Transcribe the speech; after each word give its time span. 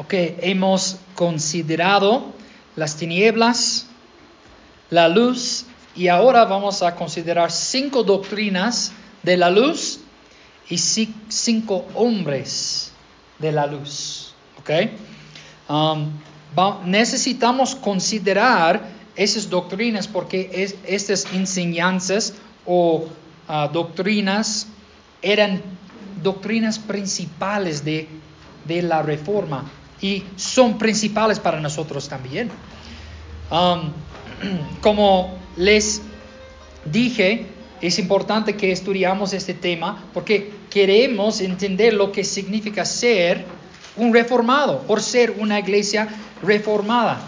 Ok, 0.00 0.14
hemos 0.14 0.96
considerado 1.14 2.32
las 2.74 2.96
tinieblas, 2.96 3.86
la 4.88 5.10
luz 5.10 5.66
y 5.94 6.08
ahora 6.08 6.46
vamos 6.46 6.82
a 6.82 6.94
considerar 6.94 7.52
cinco 7.52 8.02
doctrinas 8.02 8.92
de 9.22 9.36
la 9.36 9.50
luz 9.50 10.00
y 10.70 10.78
cinco 10.78 11.84
hombres 11.92 12.92
de 13.40 13.52
la 13.52 13.66
luz. 13.66 14.32
¿Ok? 14.58 14.70
Um, 15.68 16.12
necesitamos 16.86 17.74
considerar 17.74 18.80
esas 19.16 19.50
doctrinas 19.50 20.08
porque 20.08 20.74
estas 20.86 21.26
enseñanzas 21.34 22.32
o 22.64 23.04
ah, 23.46 23.68
doctrinas 23.70 24.66
eran 25.20 25.60
doctrinas 26.22 26.78
principales 26.78 27.84
de, 27.84 28.08
de, 28.64 28.80
la 28.80 29.02
reforma 29.02 29.70
y 30.00 30.24
son 30.36 30.78
principales 30.78 31.38
para 31.38 31.60
nosotros 31.60 32.08
también. 32.08 32.50
Como 34.80 35.38
les 35.56 36.02
dije, 36.84 37.46
es 37.80 37.98
importante 37.98 38.56
que 38.56 38.70
estudiamos 38.72 39.32
este 39.32 39.54
tema 39.54 40.04
porque 40.12 40.52
queremos 40.70 41.40
entender 41.40 41.94
lo 41.94 42.12
que 42.12 42.24
significa 42.24 42.84
ser 42.84 43.44
un 43.96 44.12
reformado, 44.14 44.82
por 44.82 45.02
ser 45.02 45.32
una 45.38 45.58
iglesia 45.58 46.06
reformada. 46.42 47.20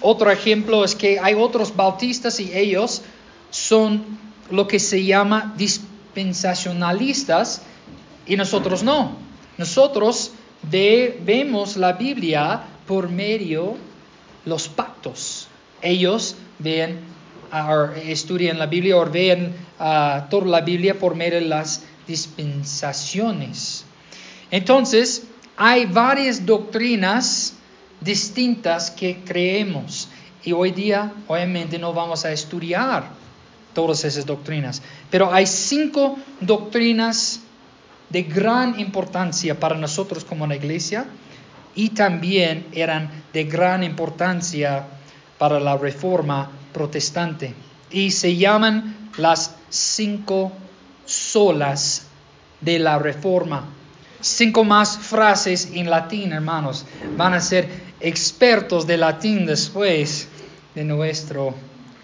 Otro 0.00 0.30
ejemplo 0.30 0.84
es 0.84 0.94
que 0.94 1.18
hay 1.20 1.34
otros 1.34 1.74
bautistas 1.74 2.38
y 2.40 2.52
ellos 2.54 3.02
son 3.50 4.04
lo 4.50 4.68
que 4.68 4.78
se 4.78 5.04
llama 5.04 5.54
dispensacionalistas 5.56 7.62
y 8.26 8.36
nosotros 8.36 8.82
no. 8.82 9.16
Nosotros 9.58 10.32
vemos 10.62 11.76
la 11.76 11.92
Biblia 11.92 12.62
por 12.86 13.08
medio 13.08 13.76
los 14.44 14.68
pactos. 14.68 15.48
Ellos 15.82 16.36
ven, 16.58 17.00
estudian 18.04 18.58
la 18.58 18.66
Biblia 18.66 18.96
o 18.96 19.06
ven 19.06 19.54
uh, 19.78 20.28
toda 20.28 20.46
la 20.46 20.60
Biblia 20.62 20.98
por 20.98 21.14
medio 21.14 21.40
de 21.40 21.46
las 21.46 21.82
dispensaciones. 22.06 23.84
Entonces, 24.50 25.24
hay 25.56 25.86
varias 25.86 26.44
doctrinas 26.44 27.54
distintas 28.00 28.90
que 28.90 29.20
creemos 29.24 30.08
y 30.44 30.52
hoy 30.52 30.70
día 30.70 31.12
obviamente 31.26 31.78
no 31.78 31.92
vamos 31.92 32.24
a 32.24 32.32
estudiar 32.32 33.10
todas 33.74 34.04
esas 34.04 34.24
doctrinas, 34.24 34.82
pero 35.10 35.32
hay 35.32 35.46
cinco 35.46 36.16
doctrinas 36.40 37.40
de 38.10 38.22
gran 38.22 38.78
importancia 38.80 39.58
para 39.58 39.76
nosotros 39.76 40.24
como 40.24 40.44
una 40.44 40.56
iglesia 40.56 41.06
y 41.74 41.90
también 41.90 42.66
eran 42.72 43.10
de 43.32 43.44
gran 43.44 43.84
importancia 43.84 44.84
para 45.38 45.60
la 45.60 45.76
reforma 45.76 46.50
protestante. 46.72 47.54
Y 47.90 48.10
se 48.10 48.36
llaman 48.36 49.10
las 49.16 49.54
cinco 49.68 50.52
solas 51.04 52.06
de 52.60 52.78
la 52.78 52.98
reforma. 52.98 53.64
Cinco 54.20 54.64
más 54.64 54.98
frases 54.98 55.70
en 55.72 55.88
latín, 55.88 56.32
hermanos. 56.32 56.84
Van 57.16 57.34
a 57.34 57.40
ser 57.40 57.68
expertos 58.00 58.86
de 58.86 58.96
latín 58.96 59.46
después 59.46 60.28
de 60.74 60.84
nuestra 60.84 61.42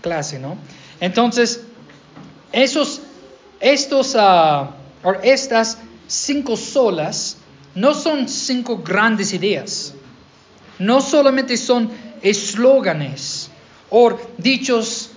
clase, 0.01 0.39
¿no? 0.39 0.57
Entonces, 1.01 1.63
esos, 2.53 3.01
estos, 3.61 4.15
uh, 4.15 4.69
estas 5.23 5.79
cinco 6.07 6.57
solas 6.57 7.37
no 7.75 7.95
son 7.95 8.29
cinco 8.29 8.79
grandes 8.79 9.33
ideas. 9.33 9.95
No 10.79 11.01
solamente 11.01 11.57
son 11.57 11.91
eslóganes 12.23 13.51
o 13.91 14.17
dichos 14.39 15.11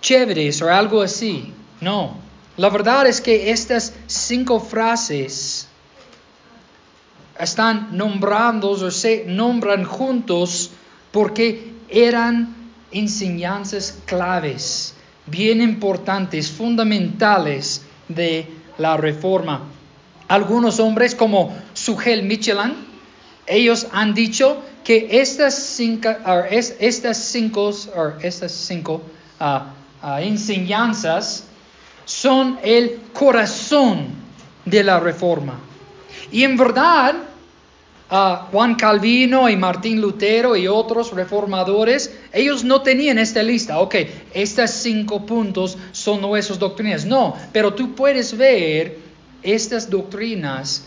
chéveres 0.00 0.62
o 0.62 0.68
algo 0.68 1.02
así. 1.02 1.52
No. 1.80 2.18
La 2.56 2.68
verdad 2.68 3.06
es 3.06 3.20
que 3.20 3.50
estas 3.50 3.94
cinco 4.06 4.60
frases 4.60 5.68
están 7.38 7.96
nombrando 7.96 8.70
o 8.70 8.90
se 8.90 9.24
nombran 9.26 9.84
juntos 9.84 10.70
porque 11.10 11.72
eran 11.88 12.54
enseñanzas 12.92 13.98
claves, 14.04 14.94
bien 15.26 15.60
importantes, 15.62 16.50
fundamentales 16.50 17.82
de 18.08 18.46
la 18.78 18.96
reforma. 18.96 19.62
Algunos 20.30 20.78
hombres 20.78 21.16
como 21.16 21.52
Sugel 21.74 22.22
Michelin, 22.22 22.76
ellos 23.48 23.88
han 23.90 24.14
dicho 24.14 24.62
que 24.84 25.08
estas 25.10 25.56
cinco, 25.56 26.08
estas 26.78 27.16
cinco, 27.16 27.74
estas 28.22 28.52
cinco 28.52 29.02
ah, 29.40 29.72
ah, 30.00 30.22
enseñanzas 30.22 31.46
son 32.04 32.60
el 32.62 33.00
corazón 33.12 34.06
de 34.64 34.84
la 34.84 35.00
reforma. 35.00 35.58
Y 36.30 36.44
en 36.44 36.56
verdad, 36.56 37.16
Juan 38.52 38.76
Calvino 38.76 39.48
y 39.48 39.56
Martín 39.56 40.00
Lutero 40.00 40.54
y 40.54 40.68
otros 40.68 41.12
reformadores, 41.12 42.14
ellos 42.32 42.62
no 42.62 42.82
tenían 42.82 43.18
esta 43.18 43.42
lista. 43.42 43.80
Ok, 43.80 43.96
estos 44.32 44.70
cinco 44.70 45.26
puntos 45.26 45.76
son 45.90 46.20
nuestras 46.20 46.60
doctrinas. 46.60 47.04
No, 47.04 47.34
pero 47.52 47.74
tú 47.74 47.96
puedes 47.96 48.36
ver 48.36 49.09
estas 49.42 49.90
doctrinas 49.90 50.84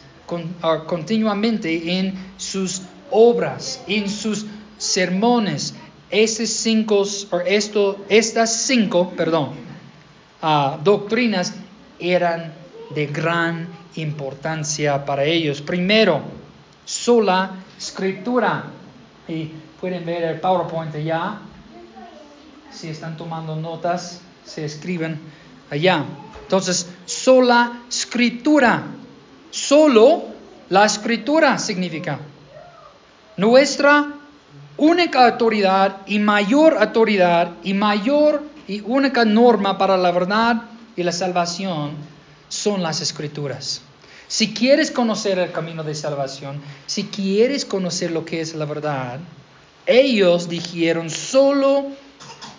ah, 0.62 0.84
continuamente 0.86 2.00
en 2.00 2.14
sus 2.38 2.82
obras, 3.12 3.82
en 3.88 4.10
sus 4.10 4.46
sermones. 4.78 5.74
Estos 6.10 6.50
cinco, 6.50 7.04
esto, 7.46 8.06
estas 8.08 8.56
cinco, 8.68 9.10
perdón, 9.18 9.54
uh, 10.44 10.78
doctrinas 10.84 11.56
eran 12.00 12.54
de 12.94 13.08
gran 13.08 13.68
importancia 13.96 15.06
para 15.06 15.24
ellos. 15.24 15.62
Primero, 15.62 16.22
sola 16.86 17.56
escritura. 17.78 18.66
Y 19.28 19.52
pueden 19.80 20.06
ver 20.06 20.24
el 20.24 20.40
PowerPoint 20.40 20.94
allá. 20.96 21.40
Si 22.72 22.90
están 22.90 23.18
tomando 23.18 23.56
notas, 23.56 24.22
se 24.46 24.66
escriben 24.66 25.20
allá. 25.70 26.06
Entonces, 26.54 26.86
sola 27.08 27.82
escritura. 27.90 28.84
Solo 29.50 30.26
la 30.70 30.86
escritura 30.86 31.58
significa 31.58 32.20
nuestra 33.38 34.14
única 34.78 35.26
autoridad 35.26 36.02
y 36.06 36.20
mayor 36.20 36.78
autoridad 36.78 37.54
y 37.64 37.74
mayor 37.74 38.44
y 38.68 38.82
única 38.82 39.26
norma 39.26 39.80
para 39.80 39.98
la 39.98 40.12
verdad 40.12 40.62
y 40.96 41.02
la 41.02 41.12
salvación 41.12 41.94
son 42.50 42.84
las 42.84 43.02
escrituras. 43.02 43.82
Si 44.28 44.54
quieres 44.54 44.92
conocer 44.92 45.40
el 45.40 45.52
camino 45.52 45.84
de 45.84 45.96
salvación, 45.96 46.62
si 46.86 47.06
quieres 47.06 47.66
conocer 47.66 48.12
lo 48.12 48.26
que 48.26 48.42
es 48.42 48.54
la 48.54 48.66
verdad, 48.66 49.20
ellos 49.88 50.50
dijeron, 50.50 51.10
solo 51.10 51.88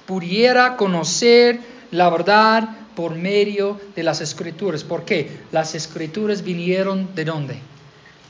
pudiera 0.05 0.77
conocer 0.77 1.74
la 1.95 2.11
verdad 2.11 2.69
por 2.95 3.15
medio 3.15 3.81
de 3.97 4.03
las 4.03 4.21
escrituras. 4.21 4.85
¿Por 4.85 5.05
qué? 5.05 5.41
Las 5.53 5.75
escrituras 5.75 6.43
vinieron 6.43 7.15
de 7.15 7.25
dónde? 7.25 7.59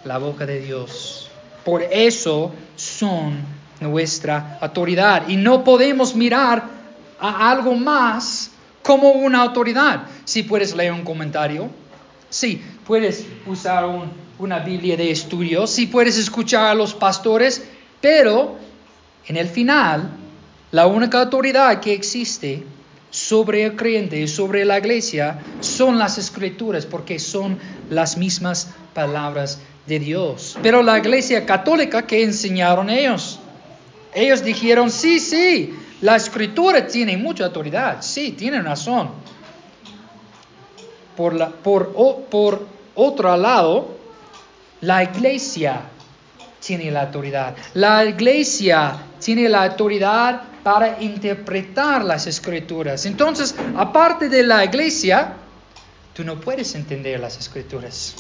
La 0.05 0.19
boca 0.19 0.47
de 0.47 0.61
Dios. 0.61 1.29
Por 1.65 1.83
eso 1.83 2.53
son 2.77 3.39
nuestra 3.81 4.59
autoridad. 4.61 5.29
Y 5.29 5.37
no 5.37 5.65
podemos 5.65 6.15
mirar 6.15 6.65
a 7.19 7.51
algo 7.51 7.75
más 7.75 8.51
como 8.83 9.11
una 9.11 9.43
autoridad. 9.43 10.07
Si 10.25 10.43
puedes 10.43 10.75
leer 10.75 10.93
un 10.93 11.03
comentario, 11.03 11.71
Sí, 12.35 12.61
puedes 12.85 13.25
usar 13.47 13.89
una 14.41 14.59
Biblia 14.59 14.97
de 14.97 15.09
estudio, 15.09 15.69
sí 15.69 15.87
puedes 15.87 16.19
escuchar 16.19 16.65
a 16.65 16.75
los 16.75 16.93
pastores, 16.93 17.65
pero 18.01 18.57
en 19.29 19.37
el 19.37 19.47
final, 19.47 20.11
la 20.73 20.89
única 20.89 21.21
autoridad 21.21 21.79
que 21.79 21.93
existe 21.93 22.65
sobre 23.15 23.63
el 23.63 23.77
creyente 23.77 24.19
y 24.19 24.27
sobre 24.27 24.65
la 24.65 24.79
iglesia 24.79 25.39
son 25.61 26.01
las 26.01 26.19
escrituras, 26.19 26.85
porque 26.85 27.21
son 27.21 27.61
las 27.89 28.17
mismas 28.17 28.71
palabras 28.93 29.61
de 29.87 30.01
Dios. 30.01 30.59
Pero 30.65 30.83
la 30.83 30.99
iglesia 30.99 31.47
católica, 31.47 32.03
¿qué 32.09 32.25
enseñaron 32.25 32.91
ellos? 32.91 33.39
Ellos 34.13 34.43
dijeron, 34.43 34.91
sí, 34.91 35.21
sí, 35.21 35.73
la 36.01 36.17
escritura 36.17 36.89
tiene 36.89 37.17
mucha 37.17 37.45
autoridad, 37.45 37.99
sí, 38.01 38.33
tienen 38.33 38.65
razón 38.65 39.11
por, 41.17 41.35
la, 41.35 41.51
por, 41.51 41.93
por 42.29 42.67
otro 42.97 43.37
lado, 43.37 43.97
la 44.81 45.05
iglesia 45.05 45.83
tiene 46.59 46.91
la 46.91 47.03
autoridad. 47.03 47.55
La 47.75 48.05
iglesia 48.05 48.97
tiene 49.21 49.49
la 49.49 49.63
autoridad 49.67 50.43
para 50.65 51.01
interpretar 51.01 52.05
las 52.05 52.27
escrituras. 52.27 53.07
Entonces, 53.07 53.55
aparte 53.77 54.29
de 54.29 54.43
la 54.43 54.65
iglesia, 54.65 55.35
tú 56.13 56.25
no 56.25 56.41
puedes 56.41 56.75
entender 56.75 57.21
las 57.21 57.39
escrituras. 57.39 58.17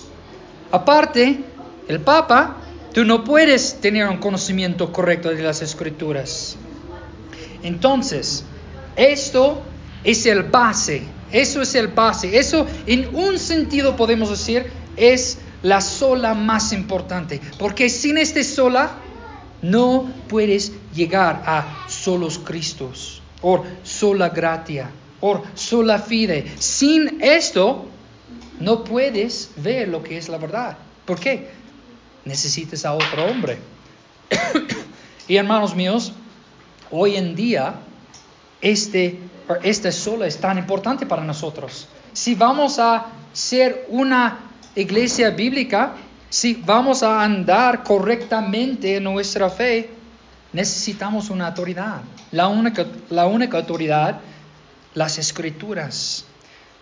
Aparte, 0.70 1.42
el 1.88 2.00
Papa 2.00 2.58
Tú 2.94 3.04
no 3.04 3.24
puedes 3.24 3.80
tener 3.80 4.06
un 4.06 4.18
conocimiento 4.18 4.92
correcto 4.92 5.28
de 5.30 5.42
las 5.42 5.62
escrituras. 5.62 6.54
Entonces, 7.64 8.44
esto 8.94 9.62
es 10.04 10.24
el 10.26 10.44
base, 10.44 11.02
eso 11.32 11.60
es 11.60 11.74
el 11.74 11.88
base, 11.88 12.38
eso 12.38 12.68
en 12.86 13.12
un 13.16 13.40
sentido 13.40 13.96
podemos 13.96 14.30
decir 14.30 14.70
es 14.96 15.38
la 15.64 15.80
sola 15.80 16.34
más 16.34 16.72
importante, 16.72 17.40
porque 17.58 17.90
sin 17.90 18.16
este 18.16 18.44
sola 18.44 18.92
no 19.60 20.08
puedes 20.28 20.70
llegar 20.94 21.42
a 21.46 21.86
solos 21.88 22.38
Cristos, 22.38 23.22
o 23.42 23.64
sola 23.82 24.28
gratia, 24.30 24.90
o 25.20 25.42
sola 25.54 25.98
fide. 25.98 26.52
Sin 26.58 27.22
esto 27.22 27.86
no 28.60 28.84
puedes 28.84 29.50
ver 29.56 29.88
lo 29.88 30.02
que 30.02 30.16
es 30.16 30.28
la 30.28 30.38
verdad. 30.38 30.76
¿Por 31.04 31.18
qué? 31.18 31.50
Necesitas 32.24 32.84
a 32.84 32.94
otro 32.94 33.26
hombre. 33.26 33.58
y 35.28 35.36
hermanos 35.36 35.74
míos, 35.74 36.12
hoy 36.90 37.16
en 37.16 37.34
día 37.34 37.74
este, 38.60 39.18
este 39.62 39.92
solo 39.92 40.24
es 40.24 40.38
tan 40.38 40.58
importante 40.58 41.04
para 41.04 41.22
nosotros. 41.24 41.88
Si 42.12 42.34
vamos 42.34 42.78
a 42.78 43.06
ser 43.32 43.86
una 43.88 44.38
iglesia 44.74 45.30
bíblica, 45.30 45.94
si 46.30 46.54
vamos 46.54 47.02
a 47.02 47.22
andar 47.22 47.82
correctamente 47.82 48.96
en 48.96 49.04
nuestra 49.04 49.50
fe, 49.50 49.90
necesitamos 50.54 51.28
una 51.28 51.48
autoridad. 51.48 52.00
La 52.30 52.48
única, 52.48 52.86
la 53.10 53.26
única 53.26 53.58
autoridad, 53.58 54.20
las 54.94 55.18
escrituras. 55.18 56.24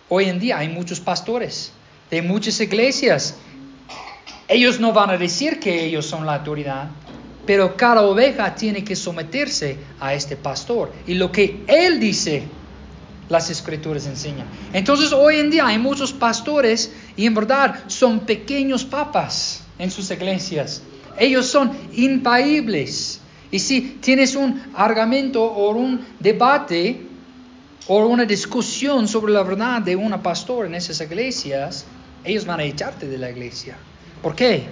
Hoy 0.07 0.25
en 0.25 0.39
día 0.39 0.59
hay 0.59 0.69
muchos 0.69 0.99
pastores 0.99 1.73
de 2.09 2.21
muchas 2.21 2.59
iglesias. 2.61 3.35
Ellos 4.47 4.79
no 4.79 4.93
van 4.93 5.09
a 5.09 5.17
decir 5.17 5.59
que 5.59 5.85
ellos 5.85 6.05
son 6.05 6.25
la 6.25 6.35
autoridad, 6.35 6.87
pero 7.45 7.75
cada 7.75 8.03
oveja 8.03 8.53
tiene 8.53 8.83
que 8.83 8.95
someterse 8.95 9.77
a 9.99 10.13
este 10.13 10.37
pastor. 10.37 10.93
Y 11.07 11.15
lo 11.15 11.31
que 11.31 11.63
él 11.67 11.99
dice, 11.99 12.43
las 13.29 13.49
escrituras 13.49 14.05
enseñan. 14.05 14.45
Entonces 14.71 15.11
hoy 15.11 15.37
en 15.37 15.49
día 15.49 15.65
hay 15.65 15.79
muchos 15.79 16.13
pastores 16.13 16.93
y 17.17 17.25
en 17.25 17.33
verdad 17.33 17.83
son 17.87 18.19
pequeños 18.19 18.85
papas 18.85 19.63
en 19.79 19.89
sus 19.89 20.11
iglesias. 20.11 20.83
Ellos 21.17 21.47
son 21.47 21.71
impaíbles. 21.93 23.21
Y 23.53 23.59
si 23.59 23.99
tienes 24.01 24.35
un 24.35 24.61
argumento 24.75 25.41
o 25.41 25.71
un 25.71 26.05
debate 26.19 27.07
o 27.87 28.05
una 28.05 28.25
discusión 28.25 29.07
sobre 29.07 29.31
la 29.31 29.43
verdad 29.43 29.81
de 29.81 29.95
una 29.95 30.21
pastor 30.21 30.65
en 30.65 30.75
esas 30.75 30.99
iglesias, 30.99 31.85
ellos 32.25 32.45
van 32.45 32.59
a 32.59 32.63
echarte 32.63 33.07
de 33.07 33.17
la 33.17 33.29
iglesia. 33.29 33.77
¿Por 34.21 34.35
qué? 34.35 34.65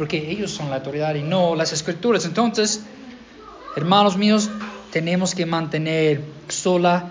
porque 0.00 0.30
ellos 0.30 0.50
son 0.50 0.70
la 0.70 0.76
autoridad 0.76 1.14
y 1.14 1.22
no 1.22 1.54
las 1.54 1.74
escrituras. 1.74 2.24
Entonces, 2.24 2.80
hermanos 3.76 4.16
míos, 4.16 4.48
tenemos 4.90 5.34
que 5.34 5.44
mantener 5.44 6.22
sola 6.48 7.10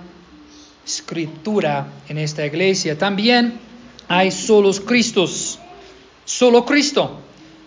escritura 0.84 1.86
en 2.08 2.18
esta 2.18 2.44
iglesia. 2.44 2.98
También 2.98 3.60
hay 4.08 4.32
solos 4.32 4.80
Cristos, 4.80 5.60
solo 6.26 6.66
Cristo. 6.66 7.20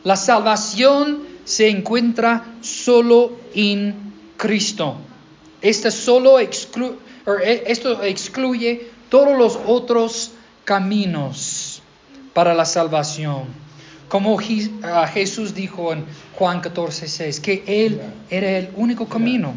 La 0.02 0.16
salvación 0.16 1.20
se 1.44 1.68
encuentra 1.68 2.44
solo 2.62 3.32
en 3.54 4.12
Cristo. 4.36 4.96
Este 5.60 5.90
solo 5.90 6.40
eh, 6.40 6.48
esto 7.66 8.02
excluye 8.02 8.88
todos 9.08 9.36
los 9.36 9.58
otros 9.66 10.32
caminos 10.64 11.82
para 12.32 12.54
la 12.54 12.64
salvación 12.64 13.62
como 14.12 14.36
Jesús 14.36 15.54
dijo 15.54 15.90
en 15.90 16.04
Juan 16.34 16.60
14, 16.60 17.08
6, 17.08 17.40
que 17.40 17.64
Él 17.66 17.98
era 18.28 18.58
el 18.58 18.68
único 18.76 19.08
camino. 19.08 19.54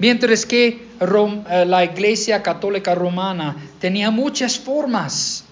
Mientras 0.00 0.44
que 0.44 0.88
eh, 0.98 1.64
la 1.64 1.84
Iglesia 1.84 2.42
Católica 2.42 2.92
Romana 2.92 3.54
tenía 3.78 4.10
muchas 4.10 4.58
formas. 4.58 5.44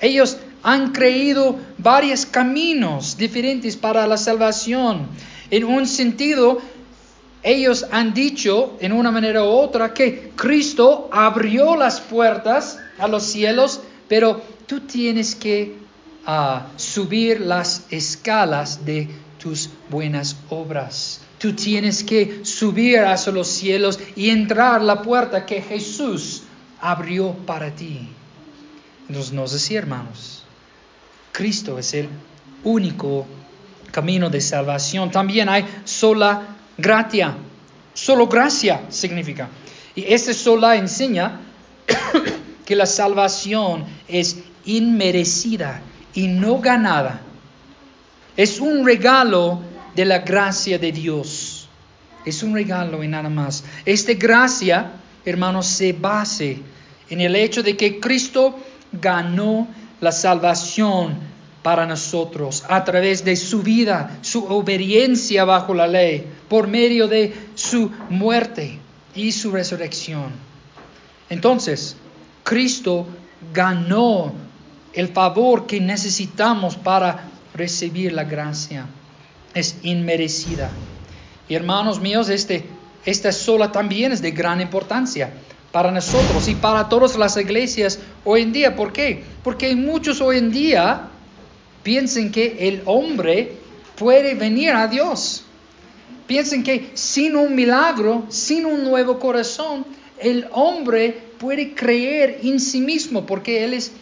Ellos 0.00 0.38
han 0.62 0.92
creído 0.92 1.58
varios 1.78 2.26
caminos 2.26 3.16
diferentes 3.16 3.76
para 3.76 4.06
la 4.06 4.16
salvación. 4.16 5.08
En 5.50 5.64
un 5.64 5.86
sentido, 5.86 6.60
ellos 7.42 7.86
han 7.90 8.14
dicho 8.14 8.76
en 8.80 8.92
una 8.92 9.10
manera 9.10 9.42
u 9.44 9.48
otra 9.48 9.92
que 9.92 10.32
Cristo 10.36 11.10
abrió 11.12 11.76
las 11.76 12.00
puertas 12.00 12.78
a 12.98 13.08
los 13.08 13.24
cielos, 13.24 13.80
pero 14.08 14.40
tú 14.66 14.80
tienes 14.80 15.34
que 15.34 15.82
a 16.24 16.68
subir 16.76 17.40
las 17.40 17.86
escalas 17.90 18.84
de 18.84 19.08
tus 19.38 19.70
buenas 19.90 20.36
obras. 20.50 21.20
Tú 21.38 21.52
tienes 21.54 22.04
que 22.04 22.44
subir 22.44 23.00
hacia 23.00 23.32
los 23.32 23.48
cielos 23.48 23.98
y 24.14 24.30
entrar 24.30 24.80
la 24.80 25.02
puerta 25.02 25.44
que 25.44 25.60
Jesús 25.60 26.42
abrió 26.80 27.32
para 27.32 27.74
ti. 27.74 28.08
Entonces, 29.08 29.32
no 29.32 29.44
es 29.44 29.54
así, 29.54 29.74
hermanos. 29.74 30.41
Cristo 31.32 31.78
es 31.78 31.94
el 31.94 32.08
único 32.64 33.26
camino 33.90 34.30
de 34.30 34.40
salvación. 34.40 35.10
También 35.10 35.48
hay 35.48 35.64
sola 35.84 36.56
gratia. 36.76 37.34
Solo 37.94 38.26
gracia 38.26 38.82
significa. 38.90 39.48
Y 39.94 40.04
esta 40.12 40.32
sola 40.32 40.76
enseña 40.76 41.40
que 42.64 42.76
la 42.76 42.86
salvación 42.86 43.84
es 44.08 44.38
inmerecida 44.64 45.82
y 46.14 46.28
no 46.28 46.58
ganada. 46.58 47.20
Es 48.36 48.60
un 48.60 48.84
regalo 48.84 49.60
de 49.94 50.04
la 50.04 50.20
gracia 50.20 50.78
de 50.78 50.92
Dios. 50.92 51.68
Es 52.24 52.42
un 52.42 52.54
regalo 52.54 53.02
y 53.02 53.08
nada 53.08 53.28
más. 53.28 53.64
Esta 53.84 54.14
gracia, 54.14 54.92
hermanos, 55.24 55.66
se 55.66 55.92
base 55.92 56.60
en 57.10 57.20
el 57.20 57.36
hecho 57.36 57.62
de 57.62 57.76
que 57.76 58.00
Cristo 58.00 58.58
ganó 58.92 59.68
la 60.02 60.12
salvación 60.12 61.16
para 61.62 61.86
nosotros 61.86 62.64
a 62.68 62.84
través 62.84 63.24
de 63.24 63.36
su 63.36 63.62
vida, 63.62 64.18
su 64.20 64.44
obediencia 64.44 65.46
bajo 65.46 65.72
la 65.72 65.86
ley, 65.86 66.26
por 66.48 66.66
medio 66.66 67.08
de 67.08 67.32
su 67.54 67.90
muerte 68.10 68.78
y 69.14 69.32
su 69.32 69.50
resurrección. 69.50 70.32
Entonces, 71.30 71.96
Cristo 72.42 73.06
ganó 73.54 74.34
el 74.92 75.08
favor 75.08 75.66
que 75.66 75.80
necesitamos 75.80 76.76
para 76.76 77.30
recibir 77.54 78.12
la 78.12 78.24
gracia 78.24 78.86
es 79.54 79.78
inmerecida. 79.82 80.70
Y 81.48 81.54
hermanos 81.54 82.00
míos, 82.00 82.28
este, 82.28 82.64
esta 83.04 83.32
sola 83.32 83.72
también 83.72 84.12
es 84.12 84.22
de 84.22 84.30
gran 84.30 84.60
importancia 84.60 85.32
para 85.72 85.90
nosotros 85.90 86.46
y 86.48 86.54
para 86.54 86.88
todas 86.88 87.16
las 87.16 87.36
iglesias 87.36 87.98
hoy 88.24 88.42
en 88.42 88.52
día. 88.52 88.76
¿Por 88.76 88.92
qué? 88.92 89.24
Porque 89.42 89.74
muchos 89.74 90.20
hoy 90.20 90.38
en 90.38 90.52
día 90.52 91.08
piensan 91.82 92.30
que 92.30 92.68
el 92.68 92.82
hombre 92.84 93.56
puede 93.96 94.34
venir 94.34 94.70
a 94.72 94.86
Dios. 94.86 95.44
Piensan 96.26 96.62
que 96.62 96.90
sin 96.94 97.34
un 97.36 97.54
milagro, 97.54 98.26
sin 98.28 98.66
un 98.66 98.84
nuevo 98.84 99.18
corazón, 99.18 99.84
el 100.20 100.46
hombre 100.52 101.18
puede 101.38 101.74
creer 101.74 102.40
en 102.44 102.60
sí 102.60 102.80
mismo 102.80 103.26
porque 103.26 103.64
él 103.64 103.74
es 103.74 103.92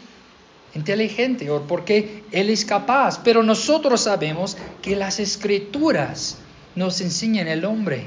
inteligente 0.75 1.51
o 1.51 1.63
porque 1.63 2.25
Él 2.31 2.51
es 2.51 2.65
capaz. 2.65 3.21
Pero 3.23 3.43
nosotros 3.43 4.03
sabemos 4.03 4.57
que 4.83 4.97
las 4.97 5.19
escrituras 5.19 6.39
nos 6.75 7.01
enseñan 7.01 7.49
el 7.49 7.65
hombre 7.65 8.07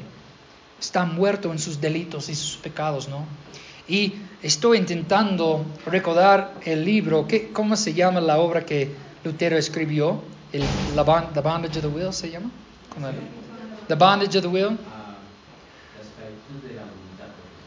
está 0.80 1.06
muerto 1.06 1.52
en 1.52 1.60
sus 1.60 1.80
delitos 1.80 2.30
y 2.30 2.36
sus 2.36 2.58
pecados, 2.58 3.08
¿no? 3.08 3.26
Y 3.88 4.14
estoy 4.42 4.78
intentando 4.78 5.66
recordar 5.86 6.54
el 6.66 6.86
libro, 6.86 7.28
¿qué, 7.28 7.52
¿cómo 7.52 7.76
se 7.76 7.94
llama 7.94 8.22
la 8.22 8.40
obra 8.40 8.66
que 8.66 8.92
Lutero 9.24 9.58
escribió? 9.58 10.22
El, 10.52 10.64
la 10.96 11.04
The 11.34 11.42
Bondage 11.42 11.80
of 11.80 11.82
the 11.82 11.88
Will 11.88 12.14
se 12.14 12.30
llama? 12.30 12.50
The 13.88 13.96
Bondage 13.96 14.38
of 14.38 14.44
the 14.44 14.48
Will. 14.48 14.78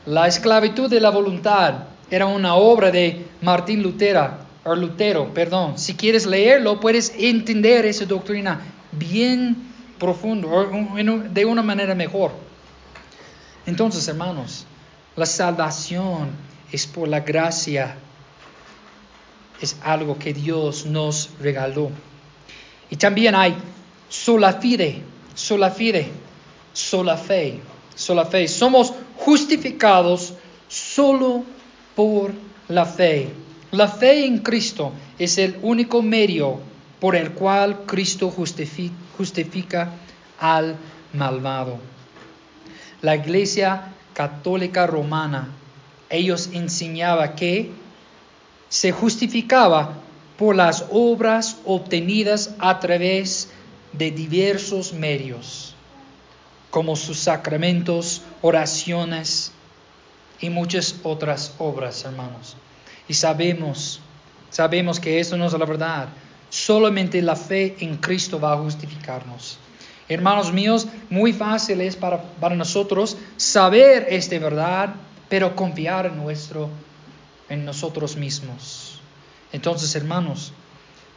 La 0.06 0.28
esclavitud 0.28 0.88
de 0.88 1.00
la 1.00 1.10
voluntad 1.10 1.74
era 2.10 2.26
una 2.26 2.54
obra 2.54 2.90
de 2.90 3.26
Martín 3.42 3.82
Lutero 3.82 4.30
o 4.64 4.74
Lutero, 4.74 5.32
perdón. 5.34 5.78
Si 5.78 5.94
quieres 5.94 6.26
leerlo, 6.26 6.80
puedes 6.80 7.12
entender 7.18 7.84
esa 7.86 8.04
doctrina 8.04 8.60
bien 8.92 9.56
profundo, 9.98 10.48
o 10.48 10.66
de 11.28 11.44
una 11.44 11.62
manera 11.62 11.94
mejor. 11.94 12.32
Entonces, 13.66 14.06
hermanos, 14.06 14.64
la 15.16 15.26
salvación 15.26 16.30
es 16.70 16.86
por 16.86 17.08
la 17.08 17.20
gracia, 17.20 17.96
es 19.60 19.76
algo 19.82 20.18
que 20.18 20.32
Dios 20.32 20.86
nos 20.86 21.30
regaló. 21.40 21.90
Y 22.90 22.96
también 22.96 23.34
hay 23.34 23.56
sola 24.08 24.52
fide, 24.54 25.02
sola 25.34 25.70
fide, 25.70 26.08
sola 26.72 27.16
fe, 27.16 27.60
sola 27.94 28.24
fe. 28.26 28.46
Somos 28.46 28.92
justificados 29.16 30.34
solo 30.68 31.42
por 31.96 32.32
la 32.68 32.84
fe. 32.86 33.30
La 33.72 33.88
fe 33.88 34.26
en 34.26 34.38
Cristo 34.38 34.92
es 35.18 35.38
el 35.38 35.58
único 35.62 36.02
medio 36.02 36.60
por 37.00 37.16
el 37.16 37.32
cual 37.32 37.84
Cristo 37.86 38.30
justifica 38.30 39.90
al 40.38 40.76
malvado. 41.12 41.95
La 43.06 43.14
iglesia 43.14 43.92
católica 44.14 44.84
romana, 44.84 45.46
ellos 46.10 46.50
enseñaban 46.52 47.36
que 47.36 47.70
se 48.68 48.90
justificaba 48.90 49.92
por 50.36 50.56
las 50.56 50.86
obras 50.90 51.58
obtenidas 51.64 52.56
a 52.58 52.80
través 52.80 53.48
de 53.92 54.10
diversos 54.10 54.92
medios, 54.92 55.76
como 56.72 56.96
sus 56.96 57.20
sacramentos, 57.20 58.22
oraciones 58.42 59.52
y 60.40 60.50
muchas 60.50 60.96
otras 61.04 61.54
obras, 61.58 62.04
hermanos. 62.04 62.56
Y 63.06 63.14
sabemos, 63.14 64.00
sabemos 64.50 64.98
que 64.98 65.20
eso 65.20 65.36
no 65.36 65.46
es 65.46 65.52
la 65.52 65.64
verdad. 65.64 66.08
Solamente 66.50 67.22
la 67.22 67.36
fe 67.36 67.76
en 67.78 67.98
Cristo 67.98 68.40
va 68.40 68.54
a 68.54 68.58
justificarnos. 68.58 69.60
Hermanos 70.08 70.52
míos, 70.52 70.86
muy 71.10 71.32
fácil 71.32 71.80
es 71.80 71.96
para, 71.96 72.22
para 72.22 72.54
nosotros 72.54 73.16
saber 73.36 74.06
esta 74.08 74.38
verdad, 74.38 74.94
pero 75.28 75.56
confiar 75.56 76.06
en, 76.06 76.16
nuestro, 76.16 76.70
en 77.48 77.64
nosotros 77.64 78.16
mismos. 78.16 79.00
Entonces, 79.52 79.94
hermanos, 79.96 80.52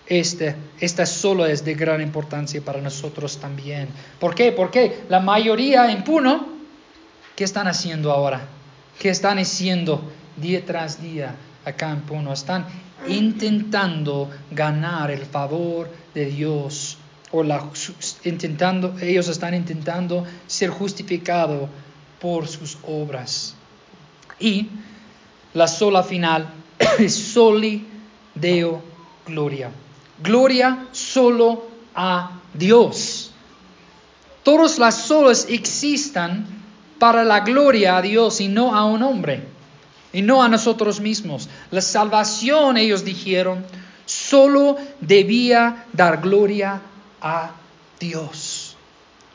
este, 0.07 0.55
esta 0.79 1.05
solo 1.05 1.45
es 1.45 1.63
de 1.63 1.75
gran 1.75 2.01
importancia 2.01 2.61
para 2.61 2.81
nosotros 2.81 3.37
también. 3.37 3.89
¿Por 4.19 4.33
qué? 4.33 4.51
Porque 4.51 5.03
la 5.07 5.19
mayoría 5.19 5.91
en 5.91 6.03
Puno, 6.03 6.47
¿qué 7.35 7.43
están 7.43 7.67
haciendo 7.67 8.11
ahora? 8.11 8.41
¿Qué 8.99 9.09
están 9.09 9.37
haciendo 9.37 10.01
día 10.35 10.65
tras 10.65 10.99
día 11.01 11.35
acá 11.63 11.91
en 11.91 12.01
Puno? 12.01 12.33
Están 12.33 12.65
intentando 13.07 14.31
ganar 14.49 15.11
el 15.11 15.25
favor 15.25 15.89
de 16.15 16.25
Dios 16.25 16.97
o 17.31 17.43
la, 17.43 17.69
intentando, 18.23 18.95
ellos 18.99 19.27
están 19.27 19.53
intentando 19.53 20.25
ser 20.47 20.69
justificados 20.69 21.69
por 22.19 22.47
sus 22.47 22.77
obras. 22.83 23.55
Y 24.39 24.67
la 25.53 25.67
sola 25.67 26.03
final 26.03 26.49
es 26.99 27.15
soli 27.15 27.85
Deo 28.35 28.81
gloria. 29.25 29.71
Gloria 30.21 30.87
solo 30.91 31.67
a 31.95 32.39
Dios. 32.53 33.31
Todas 34.43 34.79
las 34.79 34.95
solas 34.95 35.45
existan 35.49 36.47
para 36.97 37.23
la 37.23 37.41
gloria 37.41 37.97
a 37.97 38.01
Dios 38.01 38.41
y 38.41 38.47
no 38.47 38.75
a 38.75 38.85
un 38.85 39.03
hombre, 39.03 39.43
y 40.11 40.21
no 40.21 40.41
a 40.41 40.49
nosotros 40.49 40.99
mismos. 40.99 41.49
La 41.71 41.81
salvación, 41.81 42.77
ellos 42.77 43.05
dijeron, 43.05 43.65
solo 44.05 44.77
debía 44.99 45.85
dar 45.93 46.21
gloria 46.21 46.81
a 47.21 47.51
Dios, 47.99 48.75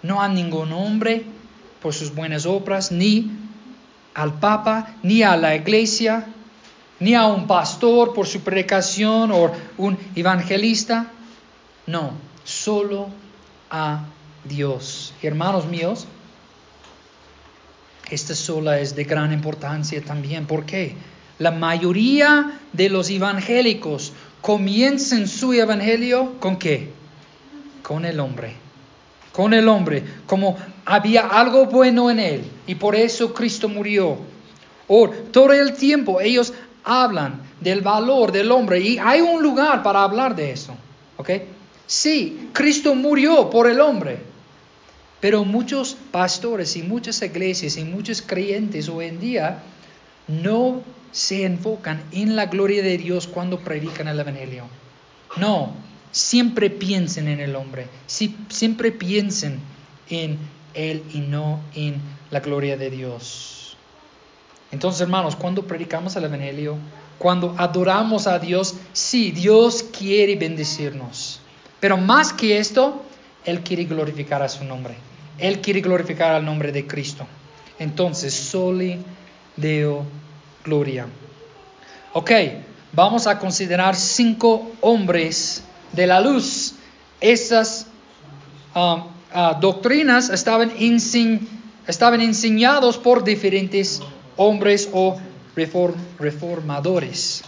no 0.02 0.20
a 0.22 0.28
ningún 0.28 0.72
hombre 0.72 1.24
por 1.82 1.92
sus 1.92 2.14
buenas 2.14 2.46
obras, 2.46 2.90
ni 2.92 3.30
al 4.14 4.38
Papa, 4.38 4.94
ni 5.02 5.22
a 5.22 5.36
la 5.36 5.54
iglesia, 5.54 6.26
ni 7.00 7.14
a 7.14 7.26
un 7.26 7.46
pastor 7.46 8.14
por 8.14 8.26
su 8.26 8.40
predicación 8.40 9.30
o 9.32 9.52
un 9.76 9.98
evangelista. 10.14 11.10
No, 11.86 12.12
solo 12.44 13.08
a 13.70 14.04
Dios. 14.44 15.12
Hermanos 15.20 15.66
míos, 15.66 16.06
esta 18.10 18.34
sola 18.34 18.78
es 18.80 18.94
de 18.96 19.04
gran 19.04 19.32
importancia 19.32 20.02
también. 20.02 20.46
¿Por 20.46 20.64
qué? 20.64 20.94
La 21.38 21.50
mayoría 21.50 22.60
de 22.72 22.88
los 22.88 23.10
evangélicos 23.10 24.12
comienzan 24.40 25.26
su 25.26 25.52
evangelio 25.52 26.38
con 26.38 26.56
qué? 26.56 26.92
Con 27.84 28.06
el 28.06 28.18
hombre, 28.18 28.54
con 29.30 29.52
el 29.52 29.68
hombre, 29.68 30.02
como 30.26 30.56
había 30.86 31.26
algo 31.26 31.66
bueno 31.66 32.10
en 32.10 32.18
él 32.18 32.44
y 32.66 32.74
por 32.76 32.96
eso 32.96 33.34
Cristo 33.34 33.68
murió. 33.68 34.16
O 34.88 35.08
todo 35.08 35.52
el 35.52 35.74
tiempo 35.74 36.20
ellos 36.20 36.54
hablan 36.82 37.42
del 37.60 37.82
valor 37.82 38.32
del 38.32 38.50
hombre 38.50 38.80
y 38.80 38.98
hay 38.98 39.20
un 39.20 39.42
lugar 39.42 39.82
para 39.82 40.02
hablar 40.02 40.34
de 40.34 40.50
eso, 40.50 40.74
¿ok? 41.18 41.30
Sí, 41.86 42.48
Cristo 42.54 42.94
murió 42.94 43.50
por 43.50 43.68
el 43.68 43.80
hombre, 43.80 44.18
pero 45.20 45.44
muchos 45.44 45.94
pastores 46.10 46.76
y 46.76 46.82
muchas 46.82 47.20
iglesias 47.20 47.76
y 47.76 47.84
muchos 47.84 48.22
creyentes 48.22 48.88
hoy 48.88 49.06
en 49.06 49.20
día 49.20 49.58
no 50.26 50.82
se 51.12 51.44
enfocan 51.44 52.02
en 52.12 52.34
la 52.34 52.46
gloria 52.46 52.82
de 52.82 52.96
Dios 52.96 53.26
cuando 53.26 53.58
predican 53.58 54.08
el 54.08 54.20
Evangelio. 54.20 54.64
No, 55.36 55.74
siempre 56.14 56.70
piensen 56.70 57.26
en 57.26 57.40
el 57.40 57.56
hombre, 57.56 57.88
siempre 58.06 58.92
piensen 58.92 59.58
en 60.08 60.38
Él 60.72 61.02
y 61.12 61.18
no 61.18 61.60
en 61.74 62.00
la 62.30 62.38
gloria 62.38 62.76
de 62.76 62.88
Dios. 62.88 63.76
Entonces, 64.70 65.00
hermanos, 65.00 65.34
cuando 65.34 65.64
predicamos 65.66 66.14
el 66.14 66.24
Evangelio, 66.24 66.76
cuando 67.18 67.56
adoramos 67.58 68.28
a 68.28 68.38
Dios, 68.38 68.76
sí, 68.92 69.32
Dios 69.32 69.82
quiere 69.82 70.36
bendecirnos. 70.36 71.40
Pero 71.80 71.96
más 71.96 72.32
que 72.32 72.58
esto, 72.58 73.02
Él 73.44 73.62
quiere 73.62 73.84
glorificar 73.84 74.40
a 74.40 74.48
su 74.48 74.62
nombre. 74.62 74.94
Él 75.36 75.60
quiere 75.60 75.80
glorificar 75.80 76.32
al 76.32 76.44
nombre 76.44 76.70
de 76.70 76.86
Cristo. 76.86 77.26
Entonces, 77.80 78.32
soli 78.32 79.00
Deo 79.56 80.04
gloria. 80.64 81.06
Ok, 82.12 82.30
vamos 82.92 83.26
a 83.26 83.36
considerar 83.36 83.96
cinco 83.96 84.70
hombres 84.80 85.64
de 85.94 86.06
la 86.06 86.20
luz. 86.20 86.74
Esas 87.20 87.86
um, 88.74 89.00
uh, 89.34 89.60
doctrinas 89.60 90.30
estaban, 90.30 90.72
enseñados 92.20 92.98
por 92.98 93.24
diferentes 93.24 94.02
hombres 94.36 94.88
o 94.92 95.16
reformadores. 96.18 97.44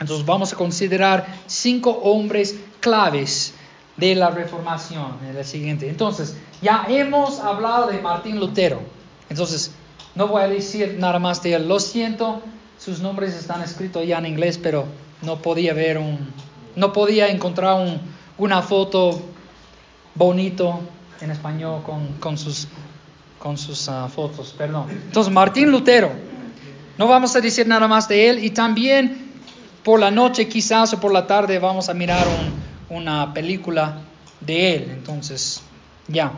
Entonces 0.00 0.24
vamos 0.24 0.52
a 0.52 0.56
considerar 0.56 1.26
cinco 1.46 1.90
hombres 1.90 2.56
claves 2.80 3.54
de 3.96 4.14
la 4.14 4.30
reformación 4.30 5.16
en 5.28 5.44
siguiente. 5.44 5.88
Entonces, 5.88 6.36
ya 6.62 6.86
hemos 6.88 7.40
hablado 7.40 7.88
de 7.88 8.00
Martín 8.00 8.38
Lutero. 8.38 8.80
Entonces, 9.28 9.72
no 10.14 10.28
voy 10.28 10.42
a 10.42 10.48
decir 10.48 10.96
nada 10.98 11.18
más 11.18 11.42
de 11.42 11.54
él. 11.54 11.68
Lo 11.68 11.80
siento, 11.80 12.40
sus 12.78 13.00
nombres 13.00 13.34
están 13.34 13.60
escritos 13.60 14.06
ya 14.06 14.18
en 14.18 14.26
inglés, 14.26 14.58
pero 14.58 14.86
no 15.22 15.42
podía 15.42 15.74
ver 15.74 15.98
un, 15.98 16.32
no 16.76 16.92
podía 16.92 17.28
encontrar 17.28 18.00
una 18.36 18.62
foto 18.62 19.20
bonito 20.14 20.80
en 21.20 21.30
español 21.30 21.82
con, 22.20 22.38
sus, 22.38 22.68
con 23.38 23.56
sus 23.56 23.88
ah, 23.88 24.08
fotos, 24.08 24.54
perdón. 24.56 24.86
Entonces, 24.90 25.32
Martín 25.32 25.70
Lutero, 25.70 26.10
no 26.96 27.06
vamos 27.06 27.34
a 27.36 27.40
decir 27.40 27.66
nada 27.66 27.86
más 27.88 28.08
de 28.08 28.28
él 28.28 28.44
y 28.44 28.50
también 28.50 29.32
por 29.84 30.00
la 30.00 30.10
noche 30.10 30.48
quizás 30.48 30.92
o 30.92 31.00
por 31.00 31.12
la 31.12 31.26
tarde 31.26 31.58
vamos 31.58 31.88
a 31.88 31.94
mirar 31.94 32.26
una 32.90 33.32
película 33.32 34.00
de 34.40 34.74
él. 34.74 34.90
Entonces, 34.90 35.62
ya. 36.08 36.32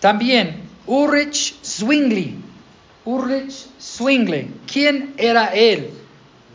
También 0.00 0.62
Ulrich 0.86 1.56
Zwingli. 1.62 2.36
Ulrich 3.04 3.66
Zwingli. 3.80 4.50
¿Quién 4.70 5.14
era 5.16 5.46
él? 5.46 5.90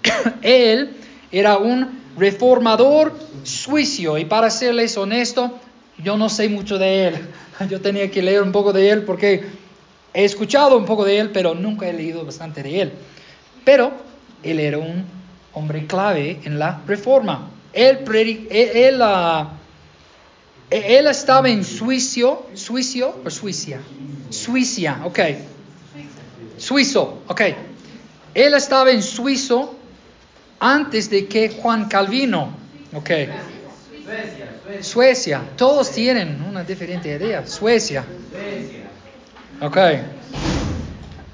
él 0.42 0.96
era 1.32 1.58
un 1.58 2.05
reformador 2.18 3.14
suicio. 3.44 4.18
Y 4.18 4.26
para 4.26 4.50
serles 4.50 4.98
honesto, 4.98 5.60
yo 5.98 6.18
no 6.18 6.30
sé 6.30 6.50
mucho 6.50 6.78
de 6.78 7.08
él. 7.08 7.16
Yo 7.70 7.80
tenía 7.80 8.12
que 8.12 8.22
leer 8.22 8.42
un 8.42 8.52
poco 8.52 8.74
de 8.74 8.90
él 8.90 9.04
porque 9.04 9.46
he 10.14 10.26
escuchado 10.26 10.76
un 10.78 10.84
poco 10.86 11.06
de 11.06 11.20
él, 11.20 11.30
pero 11.32 11.56
nunca 11.56 11.88
he 11.88 11.94
leído 11.94 12.26
bastante 12.26 12.62
de 12.62 12.82
él. 12.82 12.92
Pero 13.64 13.94
él 14.44 14.60
era 14.60 14.78
un 14.78 15.06
hombre 15.54 15.86
clave 15.88 16.42
en 16.44 16.60
la 16.60 16.82
reforma. 16.86 17.50
Él, 17.72 18.00
él, 18.50 19.00
ah, 19.02 19.52
él, 20.70 21.08
estaba 21.08 21.50
en 21.50 21.64
Suicio, 21.64 22.46
Suicio 22.54 23.16
o 23.26 23.30
Suiza, 23.30 23.80
Suiza, 24.30 25.02
ok. 25.06 25.20
Suizo, 26.58 27.22
ok. 27.28 27.42
Él 28.34 28.54
estaba 28.54 28.92
en 28.92 29.02
Suizo 29.02 29.76
antes 30.60 31.10
de 31.10 31.28
que 31.28 31.50
Juan 31.50 31.88
Calvino, 31.88 32.50
ok. 32.94 33.10
Suecia, 34.82 35.42
todos 35.56 35.92
tienen 35.92 36.44
una 36.48 36.64
diferente 36.64 37.10
idea. 37.10 37.46
Suecia. 37.46 38.04
Ok. 39.62 39.78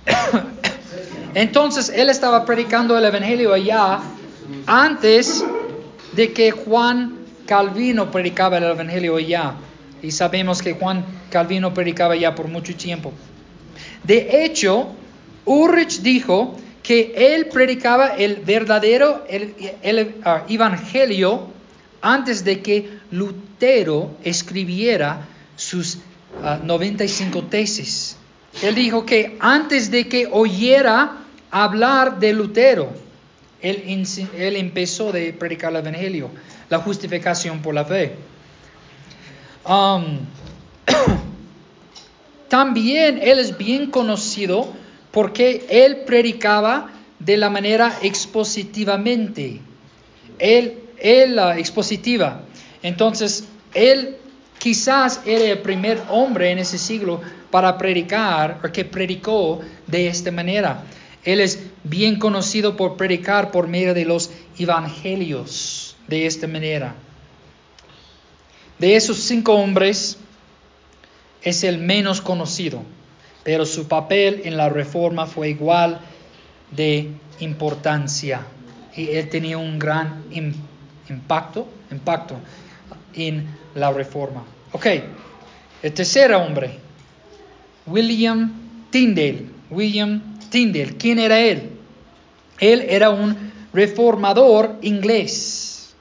Entonces 1.33 1.89
él 1.89 2.09
estaba 2.09 2.45
predicando 2.45 2.97
el 2.97 3.05
Evangelio 3.05 3.53
allá 3.53 3.99
antes 4.65 5.43
de 6.13 6.33
que 6.33 6.51
Juan 6.51 7.19
Calvino 7.45 8.11
predicaba 8.11 8.57
el 8.57 8.65
Evangelio 8.65 9.15
allá. 9.15 9.53
Y 10.01 10.11
sabemos 10.11 10.61
que 10.61 10.73
Juan 10.73 11.05
Calvino 11.29 11.73
predicaba 11.73 12.15
ya 12.15 12.35
por 12.35 12.47
mucho 12.47 12.75
tiempo. 12.75 13.13
De 14.03 14.43
hecho, 14.43 14.89
Ulrich 15.45 16.01
dijo 16.01 16.57
que 16.83 17.13
él 17.15 17.47
predicaba 17.47 18.15
el 18.15 18.37
verdadero 18.37 19.23
el, 19.29 20.15
ah, 20.23 20.45
evangelio 20.49 21.47
antes 22.01 22.43
de 22.43 22.61
que 22.61 22.89
Lutero 23.11 24.15
escribiera 24.23 25.27
sus 25.55 25.99
95 26.63 27.39
ah, 27.39 27.49
tesis. 27.49 28.17
Él 28.63 28.75
dijo 28.75 29.05
que 29.05 29.37
antes 29.39 29.91
de 29.91 30.07
que 30.07 30.27
oyera 30.31 31.17
hablar 31.51 32.19
de 32.19 32.33
Lutero, 32.33 32.89
él, 33.61 34.05
él 34.37 34.55
empezó 34.55 35.09
a 35.09 35.13
predicar 35.37 35.71
el 35.71 35.77
Evangelio, 35.77 36.31
la 36.69 36.79
justificación 36.79 37.61
por 37.61 37.75
la 37.75 37.85
fe. 37.85 38.15
También 42.49 43.19
él 43.21 43.39
es 43.39 43.57
bien 43.57 43.91
conocido 43.91 44.73
porque 45.11 45.65
él 45.69 46.03
predicaba 46.05 46.91
de 47.19 47.37
la 47.37 47.49
manera 47.49 47.97
expositivamente. 48.01 49.59
Él, 50.39 50.79
él 50.97 51.39
expositiva. 51.57 52.43
Entonces, 52.81 53.45
él 53.73 54.17
quizás 54.57 55.21
era 55.25 55.45
el 55.45 55.59
primer 55.59 56.01
hombre 56.09 56.51
en 56.51 56.59
ese 56.59 56.77
siglo 56.77 57.21
para 57.49 57.77
predicar 57.77 58.59
o 58.63 58.71
que 58.71 58.85
predicó 58.85 59.59
de 59.87 60.07
esta 60.07 60.31
manera. 60.31 60.83
Él 61.23 61.39
es 61.39 61.59
bien 61.83 62.17
conocido 62.17 62.75
por 62.75 62.97
predicar 62.97 63.51
por 63.51 63.67
medio 63.67 63.93
de 63.93 64.05
los 64.05 64.31
evangelios 64.57 65.95
de 66.07 66.25
esta 66.25 66.47
manera. 66.47 66.95
De 68.79 68.95
esos 68.95 69.17
cinco 69.17 69.53
hombres 69.53 70.17
es 71.43 71.63
el 71.63 71.77
menos 71.77 72.21
conocido, 72.21 72.83
pero 73.43 73.65
su 73.65 73.87
papel 73.87 74.41
en 74.45 74.57
la 74.57 74.69
reforma 74.69 75.25
fue 75.25 75.49
igual 75.49 75.99
de 76.71 77.09
importancia 77.39 78.41
y 78.95 79.09
él 79.09 79.29
tenía 79.29 79.57
un 79.57 79.79
gran 79.79 80.23
impacto, 81.07 81.67
impacto 81.91 82.35
en 83.13 83.47
la 83.75 83.91
reforma. 83.91 84.43
Ok, 84.71 84.85
el 85.83 85.93
tercer 85.93 86.33
hombre, 86.33 86.77
William 87.85 88.51
Tyndale. 88.89 89.45
William 89.69 90.21
Tyndale, 90.49 90.97
¿quién 90.97 91.19
era 91.19 91.39
él? 91.39 91.71
Él 92.59 92.85
era 92.87 93.09
un 93.09 93.51
reformador 93.73 94.77
inglés. 94.81 95.93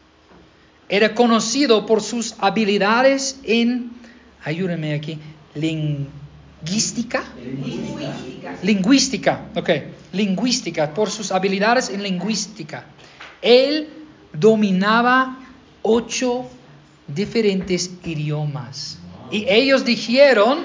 Era 0.89 1.15
conocido 1.15 1.87
por 1.87 2.03
sus 2.03 2.35
habilidades 2.39 3.39
en, 3.45 3.93
ayúdenme 4.43 4.95
aquí, 4.95 5.19
lingüística. 5.55 6.21
Lingüística. 6.63 7.23
Lingüística, 8.63 9.47
ok. 9.55 9.71
Lingüística, 10.13 10.93
por 10.93 11.11
sus 11.11 11.33
habilidades 11.33 11.89
en 11.91 12.03
lingüística. 12.03 12.85
Él 13.41 13.89
dominaba 14.33 15.39
ocho 15.83 16.47
diferentes 17.07 17.91
idiomas. 18.05 18.99
Y 19.31 19.47
ellos 19.49 19.85
dijeron, 19.85 20.59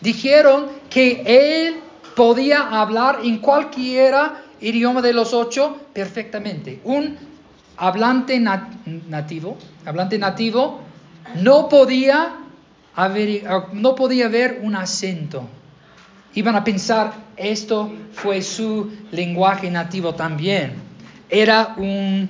dijeron 0.00 0.66
que 0.90 1.22
él 1.24 1.76
podía 2.14 2.68
hablar 2.80 3.20
en 3.22 3.38
cualquiera 3.38 4.42
idioma 4.60 5.00
de 5.00 5.12
los 5.12 5.32
ocho 5.32 5.78
perfectamente. 5.92 6.80
Un 6.84 7.16
hablante 7.76 8.38
nativo, 8.40 9.56
hablante 9.86 10.18
nativo, 10.18 10.80
no 11.36 11.68
podía 11.68 12.36
no 13.72 13.94
podía 13.94 14.28
ver 14.28 14.60
un 14.62 14.74
acento. 14.74 15.48
Iban 16.34 16.56
a 16.56 16.64
pensar, 16.64 17.12
esto 17.36 17.92
fue 18.12 18.42
su 18.42 18.90
lenguaje 19.12 19.70
nativo 19.70 20.14
también. 20.14 20.74
Era 21.30 21.74
un, 21.76 22.28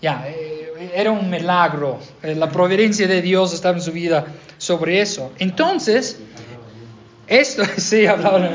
ya, 0.00 0.24
eh, 0.28 0.92
era 0.94 1.10
un 1.10 1.28
milagro. 1.28 1.98
Eh, 2.22 2.34
la 2.34 2.48
providencia 2.48 3.06
de 3.08 3.20
Dios 3.20 3.52
estaba 3.52 3.76
en 3.76 3.82
su 3.82 3.92
vida 3.92 4.26
sobre 4.58 5.00
eso. 5.00 5.32
Entonces, 5.38 6.18
esto, 7.26 7.62
sí, 7.76 8.06
hablaban 8.06 8.48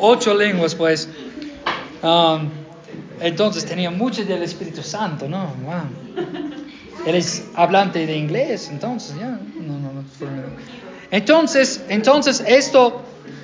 ocho 0.00 0.34
lenguas, 0.34 0.74
pues. 0.74 1.08
Um, 2.02 2.48
entonces 3.20 3.66
tenía 3.66 3.90
mucho 3.90 4.24
del 4.24 4.42
Espíritu 4.42 4.82
Santo, 4.82 5.28
¿no? 5.28 5.54
Wow. 5.64 6.69
Él 7.06 7.14
es 7.14 7.44
hablante 7.54 8.06
de 8.06 8.16
inglés, 8.16 8.68
entonces, 8.70 9.16
ya. 9.18 9.38
No, 9.56 9.78
no, 9.78 9.92
no. 9.92 10.04
Entonces, 11.10 11.82
entonces, 11.88 12.42
esto 12.46 13.02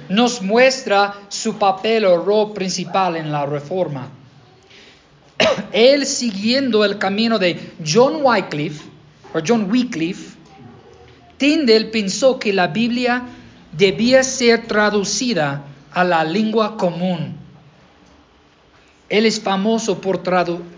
nos 0.08 0.42
muestra 0.42 1.14
su 1.28 1.56
papel 1.56 2.04
o 2.04 2.22
rol 2.22 2.52
principal 2.52 3.16
en 3.16 3.32
la 3.32 3.46
reforma. 3.46 4.08
Él 5.72 6.06
siguiendo 6.06 6.84
el 6.84 6.98
camino 6.98 7.38
de 7.38 7.74
John 7.84 8.20
Wycliffe, 8.22 8.84
o 9.34 9.40
John 9.46 9.70
Wycliffe, 9.70 10.36
Tyndale 11.38 11.86
pensó 11.86 12.38
que 12.38 12.52
la 12.52 12.68
Biblia 12.68 13.24
debía 13.72 14.22
ser 14.22 14.66
traducida 14.66 15.64
a 15.92 16.04
la 16.04 16.24
lengua 16.24 16.76
común. 16.76 17.36
Él 19.08 19.26
es 19.26 19.40
famoso 19.40 20.00
por, 20.00 20.22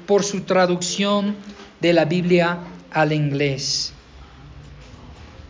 por 0.07 0.25
su 0.25 0.41
traducción 0.43 1.37
de 1.81 1.93
la 1.93 2.05
Biblia 2.05 2.59
al 2.91 3.12
inglés. 3.12 3.93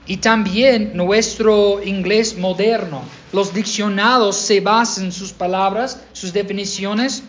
Y 0.06 0.18
también 0.18 0.92
nuestro 0.96 1.82
inglés 1.82 2.36
moderno. 2.38 3.02
Los 3.32 3.52
diccionados 3.52 4.36
se 4.36 4.60
basan 4.60 5.12
sus 5.12 5.32
palabras, 5.32 6.02
sus 6.12 6.32
definiciones, 6.32 7.22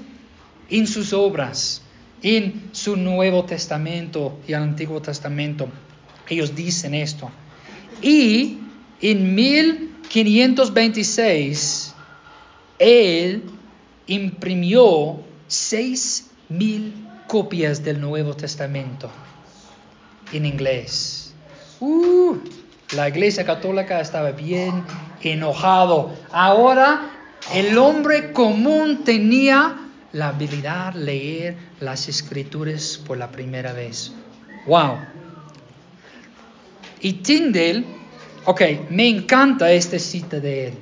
en 0.69 0.87
sus 0.87 1.11
obras, 1.11 1.81
en 2.23 2.69
su 2.71 2.95
Nuevo 2.95 3.43
Testamento 3.43 4.39
y 4.47 4.53
el 4.53 4.63
Antiguo 4.63 5.01
Testamento. 5.01 5.67
Ellos 6.29 6.55
dicen 6.55 6.93
esto. 6.93 7.29
Y 8.01 8.59
en 9.01 9.35
mil 9.35 9.95
526, 10.07 11.93
él 12.79 13.43
imprimió 14.07 15.19
seis 15.47 16.29
mil 16.47 17.08
copias 17.29 17.83
del 17.83 18.01
Nuevo 18.01 18.33
Testamento 18.33 19.09
en 20.33 20.47
inglés. 20.47 21.31
Uh, 21.79 22.37
la 22.95 23.07
iglesia 23.07 23.45
católica 23.45 24.01
estaba 24.01 24.31
bien 24.31 24.83
enojado. 25.21 26.11
Ahora 26.31 27.11
el 27.53 27.77
hombre 27.77 28.33
común 28.33 29.03
tenía 29.05 29.77
la 30.11 30.29
habilidad 30.29 30.93
de 30.93 30.99
leer 30.99 31.57
las 31.79 32.09
escrituras 32.09 32.99
por 33.05 33.19
la 33.19 33.29
primera 33.29 33.73
vez. 33.73 34.11
Wow. 34.65 34.97
Y 37.01 37.13
Tyndale 37.13 37.85
Ok, 38.45 38.61
me 38.89 39.07
encanta 39.07 39.71
esta 39.71 39.99
cita 39.99 40.39
de 40.39 40.69
él. 40.69 40.73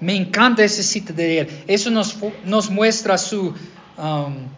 Me 0.00 0.16
encanta 0.16 0.64
esta 0.64 0.82
cita 0.82 1.12
de 1.12 1.40
él. 1.40 1.48
Eso 1.66 1.90
nos, 1.90 2.16
nos 2.46 2.70
muestra 2.70 3.18
su 3.18 3.52
um, 3.98 4.48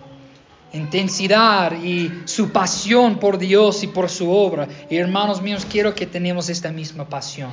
intensidad 0.73 1.73
y 1.83 2.11
su 2.25 2.51
pasión 2.51 3.19
por 3.19 3.39
Dios 3.39 3.83
y 3.83 3.89
por 3.89 4.09
su 4.09 4.31
obra. 4.31 4.69
Y 4.89 4.97
hermanos 4.97 5.43
míos, 5.43 5.67
quiero 5.71 5.95
que 5.95 6.07
tenemos 6.07 6.49
esta 6.49 6.71
misma 6.71 7.09
pasión. 7.09 7.51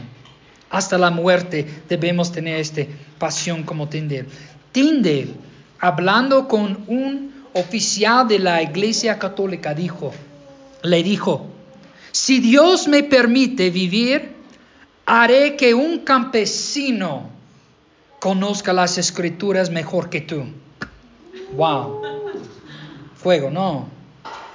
Hasta 0.69 0.97
la 0.97 1.09
muerte 1.09 1.67
debemos 1.87 2.31
tener 2.31 2.59
esta 2.59 2.83
pasión 3.17 3.63
como 3.63 3.89
Tyndale. 3.89 4.27
Tyndale, 4.71 5.29
hablando 5.79 6.47
con 6.47 6.83
un 6.87 7.45
oficial 7.53 8.27
de 8.27 8.39
la 8.39 8.61
Iglesia 8.61 9.17
Católica, 9.17 9.73
dijo, 9.73 10.13
le 10.83 11.01
dijo, 11.03 11.47
si 12.11 12.39
Dios 12.39 12.87
me 12.87 13.03
permite 13.03 13.69
vivir 13.69 14.39
haré 15.09 15.55
que 15.55 15.73
un 15.73 15.99
campesino 15.99 17.29
conozca 18.19 18.73
las 18.73 18.99
escrituras 18.99 19.71
mejor 19.71 20.09
que 20.09 20.21
tú. 20.21 20.45
Wow. 21.55 22.18
Fuego, 23.21 23.49
no. 23.49 23.87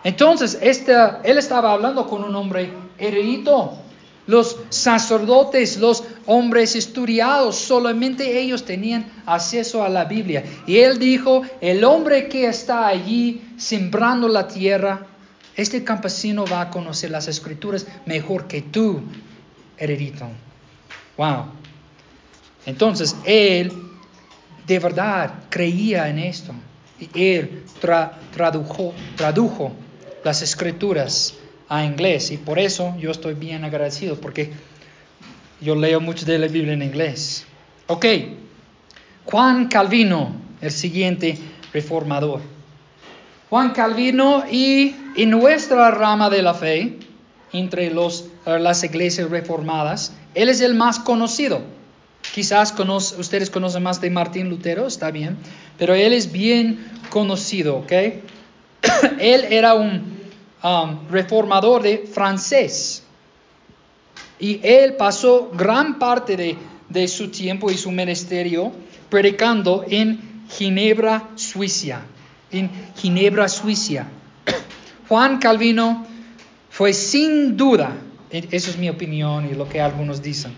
Entonces, 0.04 0.58
este, 0.60 0.94
él 1.24 1.38
estaba 1.38 1.72
hablando 1.72 2.06
con 2.06 2.24
un 2.24 2.34
hombre 2.34 2.72
erudito. 2.98 3.78
Los 4.26 4.56
sacerdotes, 4.70 5.76
los 5.76 6.02
hombres 6.24 6.74
estudiados, 6.74 7.56
solamente 7.56 8.40
ellos 8.40 8.64
tenían 8.64 9.04
acceso 9.26 9.84
a 9.84 9.90
la 9.90 10.06
Biblia. 10.06 10.44
Y 10.66 10.78
él 10.78 10.98
dijo, 10.98 11.42
el 11.60 11.84
hombre 11.84 12.28
que 12.28 12.46
está 12.46 12.86
allí 12.86 13.42
sembrando 13.58 14.28
la 14.28 14.48
tierra, 14.48 15.06
este 15.56 15.84
campesino 15.84 16.46
va 16.46 16.62
a 16.62 16.70
conocer 16.70 17.10
las 17.10 17.28
escrituras 17.28 17.86
mejor 18.06 18.46
que 18.46 18.62
tú, 18.62 19.02
erudito. 19.76 20.26
Wow. 21.18 21.46
Entonces, 22.64 23.14
él 23.24 23.72
de 24.66 24.78
verdad 24.78 25.34
creía 25.50 26.08
en 26.08 26.18
esto. 26.18 26.54
Él 27.14 27.62
tradujo, 28.32 28.94
tradujo 29.16 29.72
las 30.24 30.42
escrituras 30.42 31.34
a 31.68 31.84
inglés. 31.84 32.30
Y 32.30 32.36
por 32.36 32.58
eso 32.58 32.94
yo 32.98 33.10
estoy 33.10 33.34
bien 33.34 33.64
agradecido, 33.64 34.16
porque 34.20 34.52
yo 35.60 35.74
leo 35.74 36.00
mucho 36.00 36.26
de 36.26 36.38
la 36.38 36.48
Biblia 36.48 36.74
en 36.74 36.82
inglés. 36.82 37.46
Ok. 37.86 38.06
Juan 39.24 39.68
Calvino, 39.68 40.34
el 40.60 40.70
siguiente 40.70 41.38
reformador. 41.72 42.40
Juan 43.50 43.70
Calvino 43.70 44.44
y 44.50 44.94
en 45.16 45.30
nuestra 45.30 45.90
rama 45.90 46.28
de 46.28 46.42
la 46.42 46.54
fe, 46.54 46.98
entre 47.52 47.90
los, 47.90 48.26
eh, 48.46 48.58
las 48.58 48.82
iglesias 48.84 49.30
reformadas. 49.30 50.12
Él 50.34 50.48
es 50.48 50.60
el 50.60 50.74
más 50.74 50.98
conocido. 50.98 51.62
Quizás 52.34 52.74
ustedes 53.18 53.50
conocen 53.50 53.82
más 53.82 54.00
de 54.00 54.10
Martín 54.10 54.48
Lutero, 54.48 54.86
está 54.86 55.10
bien, 55.10 55.36
pero 55.78 55.94
él 55.94 56.12
es 56.12 56.32
bien 56.32 56.84
conocido, 57.14 57.76
¿ok? 57.76 57.92
él 59.20 59.46
era 59.48 59.74
un 59.74 60.18
um, 60.64 61.08
reformador 61.08 61.80
de 61.80 62.08
francés 62.12 63.04
y 64.40 64.58
él 64.64 64.94
pasó 64.94 65.52
gran 65.54 66.00
parte 66.00 66.36
de, 66.36 66.56
de 66.88 67.06
su 67.06 67.28
tiempo 67.28 67.70
y 67.70 67.76
su 67.76 67.92
ministerio 67.92 68.72
predicando 69.08 69.84
en 69.88 70.42
Ginebra, 70.50 71.28
Suiza. 71.36 72.02
En 72.50 72.68
Ginebra, 72.96 73.48
Suiza. 73.48 74.08
Juan 75.08 75.38
Calvino 75.38 76.04
fue 76.68 76.92
sin 76.92 77.56
duda, 77.56 77.92
e, 78.28 78.48
esa 78.50 78.70
es 78.70 78.76
mi 78.76 78.90
opinión 78.90 79.48
y 79.48 79.54
lo 79.54 79.68
que 79.68 79.80
algunos 79.80 80.20
dicen, 80.20 80.52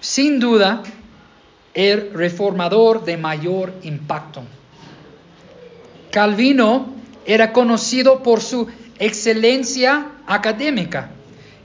sin 0.00 0.40
duda 0.40 0.82
el 1.74 2.12
reformador 2.12 3.04
de 3.04 3.16
mayor 3.16 3.72
impacto. 3.84 4.42
Calvino 6.12 6.92
era 7.24 7.52
conocido 7.52 8.22
por 8.22 8.42
su 8.42 8.68
excelencia 8.98 10.08
académica 10.26 11.10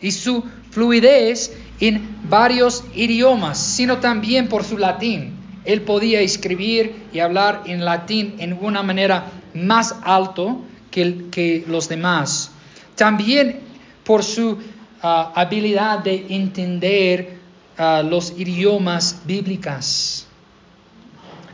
y 0.01 0.11
su 0.11 0.43
fluidez 0.71 1.51
en 1.81 2.07
varios 2.29 2.85
idiomas, 2.95 3.59
sino 3.59 3.97
también 3.97 4.47
por 4.47 4.63
su 4.63 4.77
latín. 4.77 5.35
Él 5.65 5.81
podía 5.81 6.21
escribir 6.21 6.95
y 7.11 7.19
hablar 7.19 7.63
en 7.65 7.83
latín 7.83 8.35
en 8.39 8.53
una 8.53 8.81
manera 8.83 9.25
más 9.53 9.95
alto 10.03 10.61
que, 10.89 11.65
los 11.67 11.89
demás. 11.89 12.51
También 12.95 13.59
por 14.05 14.23
su 14.23 14.57
ah, 15.01 15.33
habilidad 15.35 15.99
de 15.99 16.25
entender 16.29 17.37
ah, 17.77 18.01
los 18.01 18.33
idiomas 18.37 19.21
bíblicos. 19.25 20.25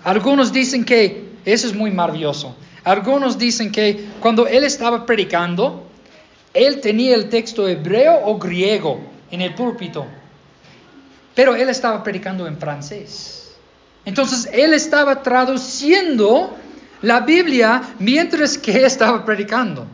Algunos 0.04 0.54
dicen 0.54 0.86
que 0.86 1.34
eso 1.44 1.68
es 1.68 1.74
muy 1.74 1.90
maravilloso. 1.90 2.56
Algunos 2.84 3.38
dicen 3.38 3.72
que 3.72 4.10
cuando 4.19 4.48
él 4.48 4.63
estaba 4.63 5.06
predicando, 5.06 5.88
él 6.54 6.82
tenía 6.82 7.15
el 7.15 7.30
texto 7.30 7.67
hebreo 7.67 8.22
o 8.26 8.38
griego 8.38 9.00
en 9.32 9.41
el 9.41 9.56
púlpito, 9.56 10.06
pero 11.34 11.56
él 11.56 11.69
estaba 11.69 12.04
predicando 12.04 12.46
en 12.46 12.58
francés. 12.58 13.56
Entonces 14.06 14.50
él 14.52 14.74
estaba 14.74 15.24
traduciendo 15.24 16.56
la 17.02 17.22
Biblia 17.22 17.82
mientras 18.00 18.58
que 18.58 18.86
estaba 18.86 19.24
predicando. 19.26 19.88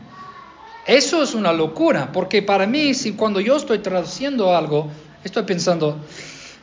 Eso 0.86 1.22
es 1.22 1.34
una 1.34 1.52
locura, 1.52 2.10
porque 2.12 2.42
para 2.42 2.66
mí, 2.66 2.94
si 2.94 3.12
cuando 3.12 3.38
yo 3.38 3.56
estoy 3.56 3.78
traduciendo 3.78 4.56
algo, 4.56 4.90
estoy 5.22 5.44
pensando, 5.44 6.00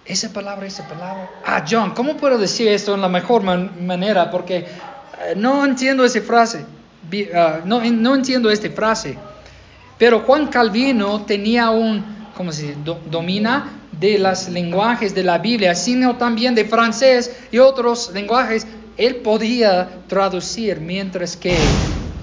esa 0.05 0.33
palabra, 0.33 0.65
esa 0.65 0.87
palabra. 0.87 1.29
Ah, 1.45 1.63
John, 1.69 1.91
¿cómo 1.91 2.17
puedo 2.17 2.37
decir 2.37 2.67
esto 2.67 2.95
en 2.95 3.01
la 3.01 3.09
mejor 3.09 3.43
manera? 3.43 4.31
Porque 4.31 4.65
no 5.35 5.65
entiendo 5.65 6.03
esa 6.03 6.21
frase. 6.21 6.65
Ah, 7.33 7.61
no, 7.65 7.81
entiendo 7.81 8.49
esta 8.49 8.69
frase. 8.69 9.17
Pero 9.97 10.21
Juan 10.21 10.47
Calvino 10.47 11.23
tenía 11.25 11.69
un, 11.69 12.03
¿cómo 12.35 12.51
domina 13.09 13.71
de 13.99 14.19
los 14.19 14.49
lenguajes 14.49 15.15
de 15.15 15.23
la 15.23 15.37
Biblia, 15.39 15.73
sino 15.73 16.17
también 16.17 16.53
de 16.55 16.65
francés 16.65 17.35
y 17.51 17.57
otros 17.57 18.11
lenguajes. 18.13 18.67
Él 18.95 19.17
podía 19.17 19.89
traducir 20.07 20.79
mientras 20.79 21.35
que 21.35 21.55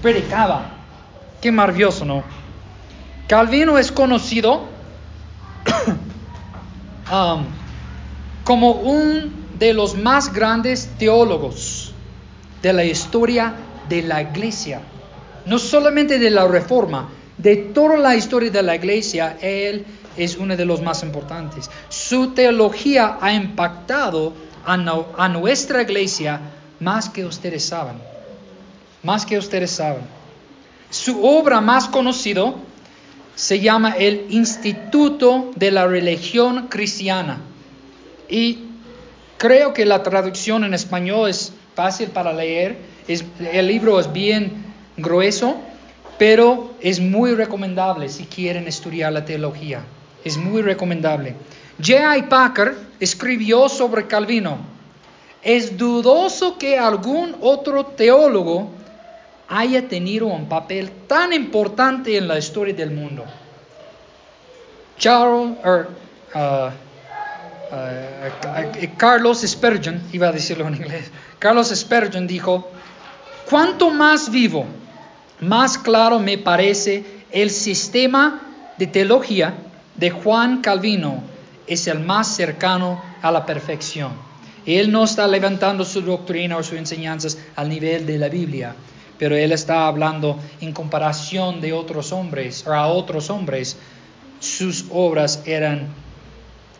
predicaba. 0.01 0.71
Qué 1.41 1.51
maravilloso, 1.51 2.05
¿no? 2.05 2.23
Calvino 3.27 3.77
es 3.77 3.91
conocido 3.91 4.67
um, 7.11 7.45
como 8.43 8.71
un 8.71 9.45
de 9.57 9.73
los 9.73 9.95
más 9.95 10.31
grandes 10.31 10.89
teólogos 10.97 11.84
de 12.65 12.73
la 12.73 12.83
historia 12.83 13.53
de 13.87 14.01
la 14.01 14.23
iglesia. 14.23 14.81
No 15.45 15.59
solamente 15.59 16.17
de 16.17 16.31
la 16.31 16.47
reforma, 16.47 17.09
de 17.37 17.57
toda 17.57 17.95
la 17.95 18.15
historia 18.15 18.49
de 18.49 18.63
la 18.63 18.73
iglesia, 18.73 19.37
él 19.39 19.85
es 20.17 20.35
uno 20.35 20.57
de 20.57 20.65
los 20.65 20.81
más 20.81 21.03
importantes. 21.03 21.69
Su 21.89 22.33
teología 22.33 23.19
ha 23.21 23.31
impactado 23.33 24.33
a, 24.65 25.27
nuestra 25.27 25.83
iglesia 25.83 26.41
más 26.79 27.07
que 27.07 27.23
ustedes 27.23 27.63
saben. 27.65 27.97
Más 29.03 29.27
que 29.27 29.37
ustedes 29.37 29.69
saben. 29.69 30.01
Su 30.89 31.23
obra 31.23 31.61
más 31.61 31.87
conocida 31.87 32.51
se 33.35 33.59
llama 33.59 33.91
el 33.91 34.25
Instituto 34.31 35.51
de 35.55 35.69
la 35.69 35.85
Religión 35.85 36.65
Cristiana. 36.67 37.37
Y 38.27 38.63
creo 39.37 39.71
que 39.71 39.85
la 39.85 40.01
traducción 40.01 40.63
en 40.63 40.73
español 40.73 41.29
es 41.29 41.53
fácil 41.75 42.09
para 42.09 42.33
leer. 42.33 42.77
El 43.07 43.67
libro 43.67 43.99
es 43.99 44.11
bien 44.11 44.65
grueso, 44.97 45.57
pero 46.17 46.73
es 46.79 46.99
muy 46.99 47.35
recomendable 47.35 48.09
si 48.09 48.25
quieren 48.25 48.67
estudiar 48.67 49.13
la 49.13 49.25
teología. 49.25 49.83
Es 50.23 50.37
muy 50.37 50.61
recomendable. 50.61 51.35
J.I. 51.77 52.23
Packer 52.23 52.75
escribió 52.99 53.69
sobre 53.69 54.07
Calvino. 54.07 54.57
Es 55.43 55.77
dudoso 55.77 56.57
que 56.57 56.79
algún 56.79 57.35
otro 57.41 57.85
teólogo 57.85 58.71
haya 59.47 59.87
tenido 59.87 60.27
un 60.27 60.49
papel 60.49 60.89
tan 61.07 61.33
importante 61.33 62.17
en 62.17 62.27
la 62.27 62.39
historia 62.39 62.73
del 62.73 62.91
mundo. 62.91 63.23
Charles, 64.97 65.57
er, 65.63 65.87
uh, 66.33 66.71
uh, 67.71 68.97
Carlos 68.97 69.41
Spurgeon, 69.41 70.01
iba 70.13 70.27
a 70.27 70.31
decirlo 70.31 70.67
en 70.67 70.75
inglés, 70.75 71.11
Carlos 71.39 71.69
Spurgeon 71.69 72.27
dijo, 72.27 72.69
cuanto 73.49 73.89
más 73.91 74.29
vivo, 74.29 74.65
más 75.41 75.77
claro 75.77 76.19
me 76.19 76.37
parece 76.37 77.03
el 77.31 77.49
sistema 77.49 78.41
de 78.77 78.87
teología 78.87 79.53
de 79.95 80.09
Juan 80.09 80.61
Calvino. 80.61 81.23
Es 81.67 81.87
el 81.87 81.99
más 81.99 82.27
cercano 82.35 83.01
a 83.21 83.31
la 83.31 83.45
perfección. 83.45 84.11
Él 84.65 84.91
no 84.91 85.03
está 85.03 85.27
levantando 85.27 85.83
su 85.83 86.01
doctrina 86.01 86.57
o 86.57 86.63
sus 86.63 86.77
enseñanzas 86.77 87.37
al 87.55 87.69
nivel 87.69 88.05
de 88.05 88.17
la 88.17 88.29
Biblia, 88.29 88.75
pero 89.17 89.35
él 89.35 89.51
está 89.51 89.87
hablando 89.87 90.39
en 90.61 90.73
comparación 90.73 91.61
de 91.61 91.73
otros 91.73 92.11
hombres, 92.11 92.65
a 92.67 92.87
otros 92.87 93.29
hombres, 93.29 93.77
sus 94.39 94.85
obras 94.91 95.43
eran 95.45 95.87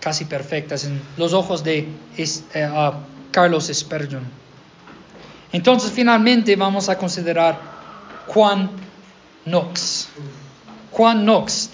casi 0.05 0.25
perfectas 0.25 0.83
en 0.83 1.01
los 1.17 1.33
ojos 1.33 1.63
de 1.63 1.87
eh, 2.15 2.69
Carlos 3.31 3.71
Spurgeon. 3.73 4.21
Entonces 5.51 5.91
finalmente 5.91 6.55
vamos 6.55 6.89
a 6.89 6.95
considerar 6.95 7.59
Juan 8.27 8.69
Knox. 9.45 10.09
Juan 10.91 11.23
Knox, 11.23 11.71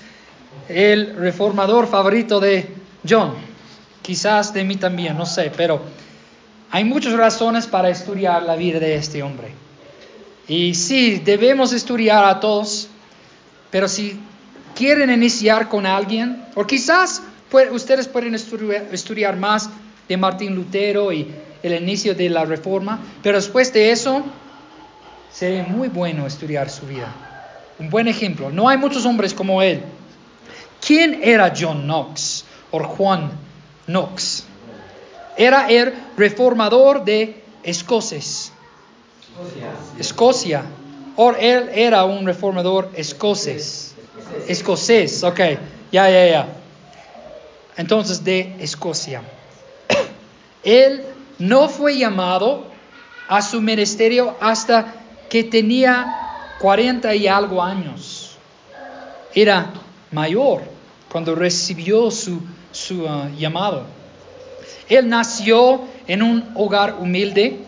el 0.70 1.14
reformador 1.18 1.88
favorito 1.88 2.40
de 2.40 2.74
John, 3.08 3.34
quizás 4.02 4.54
de 4.54 4.64
mí 4.64 4.78
también, 4.78 5.18
no 5.18 5.26
sé, 5.26 5.52
pero 5.58 5.82
hay 6.72 6.86
muchas 6.86 7.12
razones 7.12 7.68
para 7.68 7.90
estudiar 7.90 8.44
la 8.44 8.56
vida 8.56 8.80
de 8.80 8.96
este 8.96 9.22
hombre. 9.24 9.52
Y 10.48 10.74
sí, 10.74 11.18
debemos 11.18 11.74
estudiar 11.74 12.24
a 12.24 12.40
todos, 12.40 12.88
pero 13.72 13.90
si 13.90 14.18
quieren 14.74 15.12
iniciar 15.12 15.68
con 15.68 15.86
alguien, 15.86 16.46
o 16.56 16.66
quizás 16.66 17.24
ustedes 17.72 18.08
pueden 18.08 18.36
estudiar, 18.36 19.36
más 19.38 19.70
de 20.08 20.18
Martín 20.18 20.56
Lutero 20.56 21.12
y 21.12 21.34
el 21.64 21.82
inicio 21.82 22.16
de 22.16 22.30
la 22.30 22.46
reforma, 22.46 23.00
pero 23.22 23.38
después 23.38 23.72
de 23.74 23.92
eso 23.92 24.24
sería 25.32 25.64
muy 25.64 25.88
bueno 25.88 26.26
estudiar 26.26 26.70
su 26.70 26.86
vida. 26.88 27.14
Un 27.80 27.90
buen 27.90 28.08
ejemplo. 28.08 28.50
No 28.50 28.68
hay 28.70 28.78
muchos 28.78 29.06
hombres 29.06 29.34
como 29.34 29.62
él. 29.62 29.82
¿Quién 30.86 31.22
era 31.24 31.54
John 31.58 31.84
Knox 31.84 32.46
o 32.72 32.84
Juan 32.84 33.32
Knox? 33.86 34.46
Era 35.38 35.70
el 35.70 35.94
reformador 36.18 37.04
de 37.04 37.44
escoces. 37.64 38.52
Escocia. 40.00 40.64
O 41.16 41.32
él 41.34 41.70
era 41.74 42.06
un 42.06 42.26
reformador 42.26 42.90
escocés. 42.96 43.94
Escocés, 44.48 45.24
ok. 45.24 45.40
Ya, 45.92 46.10
ya, 46.10 46.26
ya. 46.28 46.61
Entonces, 47.78 48.24
de 48.24 48.56
Escocia. 48.60 49.22
Él 50.64 51.04
no 51.40 51.70
fue 51.70 51.98
llamado 51.98 52.66
a 53.28 53.42
su 53.42 53.62
ministerio 53.62 54.36
hasta 54.40 54.94
que 55.30 55.44
tenía 55.44 56.22
40 56.60 57.16
y 57.16 57.28
algo 57.28 57.64
años. 57.64 58.38
Era 59.34 59.72
mayor 60.12 60.64
cuando 61.10 61.34
recibió 61.34 62.12
su, 62.12 62.42
su 62.72 63.06
uh, 63.06 63.30
llamado. 63.38 63.86
Él 64.90 65.08
nació 65.08 65.82
en 66.08 66.22
un 66.22 66.52
hogar 66.56 66.98
humilde. 67.00 67.60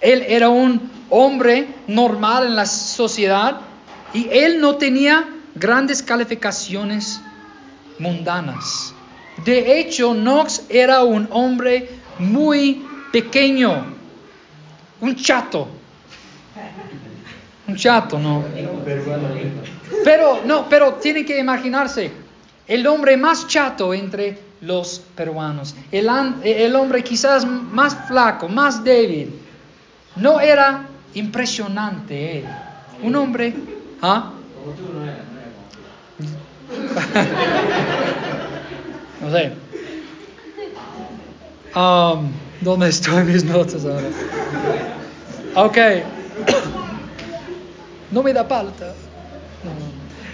Él 0.00 0.24
era 0.28 0.50
un 0.50 0.90
hombre 1.10 1.66
normal 1.86 2.46
en 2.46 2.56
la 2.56 2.66
sociedad 2.66 3.60
y 4.12 4.28
él 4.30 4.60
no 4.60 4.76
tenía 4.76 5.26
grandes 5.54 6.02
calificaciones 6.02 7.20
mundanas. 7.98 8.94
De 9.44 9.78
hecho, 9.78 10.12
Knox 10.14 10.64
era 10.68 11.02
un 11.02 11.28
hombre 11.30 11.88
muy 12.18 12.86
pequeño, 13.12 13.86
un 15.00 15.16
chato. 15.16 15.68
Un 17.66 17.76
chato, 17.76 18.18
¿no? 18.18 18.44
Pero, 20.04 20.40
no, 20.44 20.68
pero 20.68 20.94
tienen 20.94 21.24
que 21.24 21.38
imaginarse, 21.38 22.10
el 22.66 22.86
hombre 22.86 23.16
más 23.16 23.46
chato 23.46 23.92
entre 23.92 24.38
los 24.60 25.00
peruanos, 25.14 25.74
el, 25.92 26.08
el 26.42 26.74
hombre 26.74 27.04
quizás 27.04 27.46
más 27.46 28.08
flaco, 28.08 28.48
más 28.48 28.82
débil, 28.82 29.32
no 30.16 30.40
era 30.40 30.86
impresionante 31.14 32.38
él. 32.38 32.44
Un 33.02 33.14
hombre, 33.16 33.54
¿ah? 34.02 34.32
no 39.20 39.30
sé. 39.30 39.52
Um, 41.74 42.30
¿Dónde 42.60 42.88
estoy 42.88 43.24
mis 43.24 43.44
notas 43.44 43.84
ahora? 43.84 44.08
Ok. 45.54 45.78
No 48.10 48.22
me 48.22 48.32
da 48.32 48.42
falta. 48.42 48.94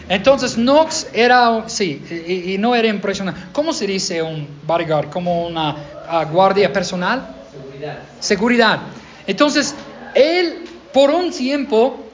Entonces 0.08 0.54
Knox 0.54 1.08
era, 1.12 1.64
sí, 1.68 2.04
y, 2.46 2.56
no 2.56 2.74
era 2.74 2.86
impresionante. 2.86 3.40
¿Cómo 3.52 3.72
se 3.72 3.84
dice 3.86 4.22
un 4.22 4.46
bodyguard? 4.64 5.10
¿Como 5.10 5.46
una 5.46 5.74
ah, 6.06 6.24
guardia 6.24 6.72
personal? 6.72 7.34
Seguridad. 7.50 7.98
Seguridad. 8.20 8.80
Entonces, 9.26 9.74
él 10.14 10.68
por 10.92 11.10
un 11.10 11.32
tiempo 11.32 12.04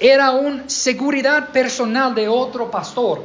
era 0.00 0.32
un 0.32 0.68
seguridad 0.68 1.48
personal 1.48 2.14
de 2.14 2.28
otro 2.28 2.70
pastor. 2.70 3.22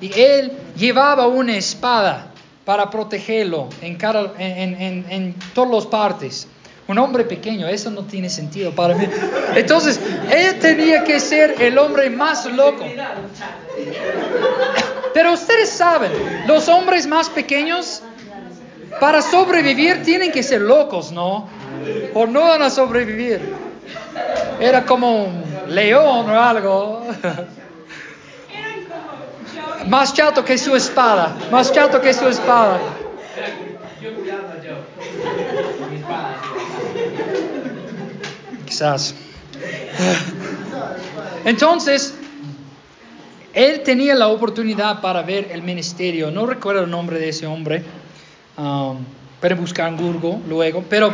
Y 0.00 0.12
él 0.18 0.52
llevaba 0.76 1.26
una 1.26 1.56
espada 1.56 2.26
para 2.64 2.90
protegerlo 2.90 3.68
en, 3.80 3.96
cada, 3.96 4.32
en, 4.38 5.06
en, 5.08 5.34
todas 5.54 5.70
las 5.70 5.86
partes. 5.86 6.48
Un 6.88 6.98
hombre 6.98 7.24
pequeño, 7.24 7.66
eso 7.66 7.90
no 7.90 8.02
tiene 8.02 8.28
sentido 8.28 8.72
para 8.72 8.94
mí. 8.94 9.06
Entonces, 9.54 10.00
él 10.30 10.58
tenía 10.58 11.02
que 11.04 11.18
ser 11.18 11.60
el 11.60 11.78
hombre 11.78 12.10
más 12.10 12.46
loco. 12.46 12.84
Pero 15.14 15.32
ustedes 15.32 15.70
saben, 15.70 16.12
los 16.46 16.68
hombres 16.68 17.06
más 17.06 17.30
pequeños, 17.30 18.02
para 19.00 19.22
sobrevivir, 19.22 20.02
tienen 20.02 20.30
que 20.30 20.42
ser 20.42 20.60
locos, 20.60 21.10
¿no? 21.10 21.48
O 22.14 22.26
no 22.26 22.42
van 22.42 22.62
a 22.62 22.70
sobrevivir. 22.70 23.40
Era 24.60 24.84
como 24.84 25.24
un 25.24 25.44
león 25.68 26.30
o 26.30 26.40
algo. 26.40 27.06
Más 29.88 30.12
chato 30.14 30.44
que 30.44 30.58
su 30.58 30.74
espada. 30.74 31.36
Más 31.50 31.72
chato 31.72 32.00
que 32.00 32.12
su 32.12 32.26
espada. 32.28 32.80
Quizás. 38.66 39.14
Entonces, 41.44 42.14
él 43.54 43.82
tenía 43.82 44.14
la 44.14 44.28
oportunidad 44.28 45.00
para 45.00 45.22
ver 45.22 45.48
el 45.52 45.62
ministerio. 45.62 46.30
No 46.30 46.46
recuerdo 46.46 46.82
el 46.84 46.90
nombre 46.90 47.18
de 47.18 47.28
ese 47.28 47.46
hombre. 47.46 47.84
Um, 48.58 48.98
pero 49.40 49.56
buscar 49.56 49.88
en 49.88 49.96
Google 49.96 50.40
luego. 50.48 50.84
Pero 50.88 51.12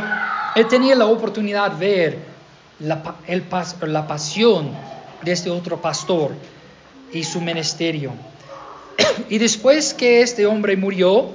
él 0.54 0.66
tenía 0.68 0.94
la 0.94 1.06
oportunidad 1.06 1.72
de 1.72 1.87
ver 1.87 2.18
la, 2.80 3.16
el, 3.26 3.44
la 3.82 4.06
pasión 4.06 4.70
de 5.22 5.32
este 5.32 5.50
otro 5.50 5.80
pastor 5.80 6.32
y 7.12 7.24
su 7.24 7.40
ministerio. 7.40 8.12
Y 9.28 9.38
después 9.38 9.94
que 9.94 10.22
este 10.22 10.46
hombre 10.46 10.76
murió, 10.76 11.31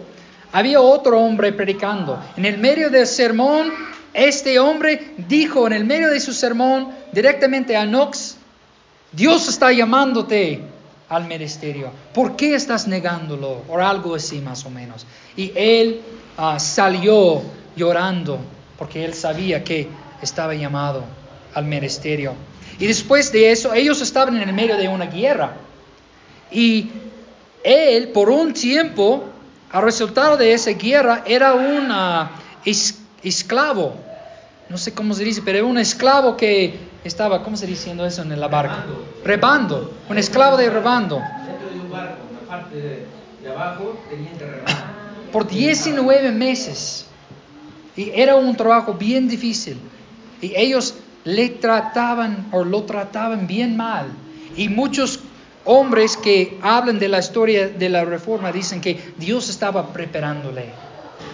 había 0.51 0.81
otro 0.81 1.19
hombre 1.19 1.51
predicando. 1.53 2.21
En 2.35 2.45
el 2.45 2.57
medio 2.57 2.89
del 2.89 3.07
sermón, 3.07 3.71
este 4.13 4.59
hombre 4.59 5.13
dijo 5.27 5.67
en 5.67 5.73
el 5.73 5.85
medio 5.85 6.09
de 6.09 6.19
su 6.19 6.33
sermón 6.33 6.89
directamente 7.11 7.75
a 7.75 7.85
Knox, 7.85 8.37
Dios 9.11 9.47
está 9.47 9.71
llamándote 9.71 10.61
al 11.09 11.25
ministerio. 11.25 11.91
¿Por 12.13 12.35
qué 12.35 12.55
estás 12.55 12.87
negándolo? 12.87 13.63
O 13.67 13.77
algo 13.77 14.15
así 14.15 14.39
más 14.39 14.65
o 14.65 14.69
menos. 14.69 15.05
Y 15.35 15.51
él 15.55 16.01
ah, 16.37 16.59
salió 16.59 17.41
llorando 17.75 18.39
porque 18.77 19.05
él 19.05 19.13
sabía 19.13 19.63
que 19.63 19.87
estaba 20.21 20.53
llamado 20.53 21.03
al 21.53 21.65
ministerio. 21.65 22.33
Y 22.79 22.87
después 22.87 23.31
de 23.31 23.51
eso, 23.51 23.73
ellos 23.73 24.01
estaban 24.01 24.35
en 24.35 24.47
el 24.47 24.53
medio 24.53 24.77
de 24.77 24.87
una 24.87 25.05
guerra. 25.05 25.55
Y 26.51 26.89
él, 27.63 28.09
por 28.09 28.29
un 28.29 28.53
tiempo, 28.53 29.23
al 29.71 29.83
resultado 29.83 30.37
de 30.37 30.53
esa 30.53 30.71
guerra, 30.71 31.23
era 31.25 31.53
un 31.53 31.91
esclavo. 33.23 33.95
No 34.69 34.77
sé 34.77 34.93
cómo 34.93 35.13
se 35.13 35.23
dice, 35.23 35.41
pero 35.43 35.59
era 35.59 35.67
un 35.67 35.77
esclavo 35.77 36.35
que 36.35 36.77
estaba, 37.03 37.43
¿cómo 37.43 37.55
se 37.57 37.67
diciendo 37.67 38.05
eso 38.05 38.21
en 38.21 38.39
la 38.39 38.47
barca? 38.47 38.85
Rebando. 39.23 39.93
Un 40.09 40.17
esclavo 40.17 40.57
de 40.57 40.69
rebando. 40.69 41.21
Dentro 41.45 41.69
de 41.69 41.79
un 41.79 41.91
barco, 41.91 42.17
la 42.33 42.47
parte 42.47 42.75
de, 42.75 43.49
abajo, 43.49 43.97
tenían 44.09 44.37
que 44.37 45.31
Por 45.31 45.47
19 45.47 46.31
meses. 46.31 47.05
Y 47.95 48.11
era 48.13 48.35
un 48.35 48.55
trabajo 48.55 48.93
bien 48.93 49.27
difícil. 49.27 49.77
Y 50.41 50.53
ellos 50.55 50.95
le 51.23 51.49
trataban 51.49 52.47
o 52.51 52.63
lo 52.63 52.83
trataban 52.83 53.47
bien 53.47 53.75
mal. 53.75 54.07
Y 54.55 54.69
muchos 54.69 55.19
hombres 55.67 56.17
que 56.17 56.57
hablan 56.61 56.97
de 56.97 57.07
la 57.07 57.19
historia 57.19 57.67
de 57.67 57.89
la 57.89 58.03
reforma 58.03 58.51
dicen 58.51 58.81
que 58.81 59.13
Dios 59.17 59.49
estaba 59.49 59.93
preparándole 59.93 60.65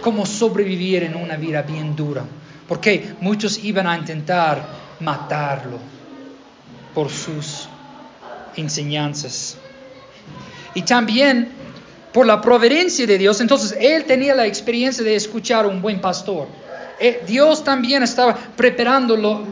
cómo 0.01 0.25
sobrevivir 0.25 1.03
en 1.03 1.15
una 1.15 1.37
vida 1.37 1.61
bien 1.61 1.95
dura. 1.95 2.23
Porque 2.67 3.13
muchos 3.21 3.63
iban 3.63 3.87
a 3.87 3.97
intentar 3.97 4.65
matarlo 4.99 5.77
por 6.93 7.09
sus 7.09 7.67
enseñanzas. 8.55 9.57
Y 10.73 10.81
también 10.81 11.49
por 12.11 12.25
la 12.25 12.41
providencia 12.41 13.05
de 13.05 13.17
Dios, 13.17 13.39
entonces 13.41 13.75
él 13.79 14.05
tenía 14.05 14.35
la 14.35 14.45
experiencia 14.45 15.03
de 15.03 15.15
escuchar 15.15 15.65
a 15.65 15.67
un 15.67 15.81
buen 15.81 15.99
pastor. 16.01 16.47
Eh, 16.99 17.23
Dios 17.27 17.63
también 17.63 18.03
estaba 18.03 18.35
preparándolo 18.35 19.45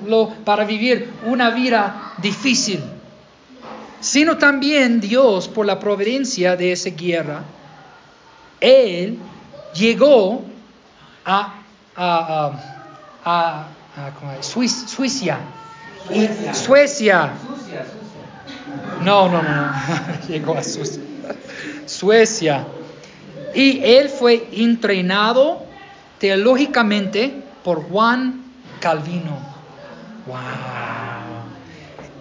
para 0.46 0.63
vivir 0.63 1.10
una 1.26 1.50
vida 1.50 2.13
difícil, 2.22 2.82
sino 4.02 4.38
también 4.38 5.00
Dios, 5.00 5.48
por 5.48 5.66
la 5.66 5.80
providencia 5.80 6.58
de 6.58 6.74
esa 6.74 6.90
guerra, 6.90 7.44
Él 8.60 9.18
llegó 9.74 10.44
a, 11.26 11.54
a, 11.96 13.68
Suiza. 14.42 15.38
Y 16.10 16.28
Suecia. 16.54 17.32
No, 19.04 19.30
no, 19.30 19.42
no, 19.42 19.72
llegó 20.28 20.58
a 20.58 20.64
Suecia. 20.64 21.04
Suecia. 21.86 22.66
Y 23.54 23.84
él 23.84 24.10
fue 24.10 24.48
entrenado 24.52 25.64
teológicamente 26.20 27.44
por 27.64 27.84
Juan 27.84 28.44
Calvino. 28.80 29.38
Wow. 30.26 30.71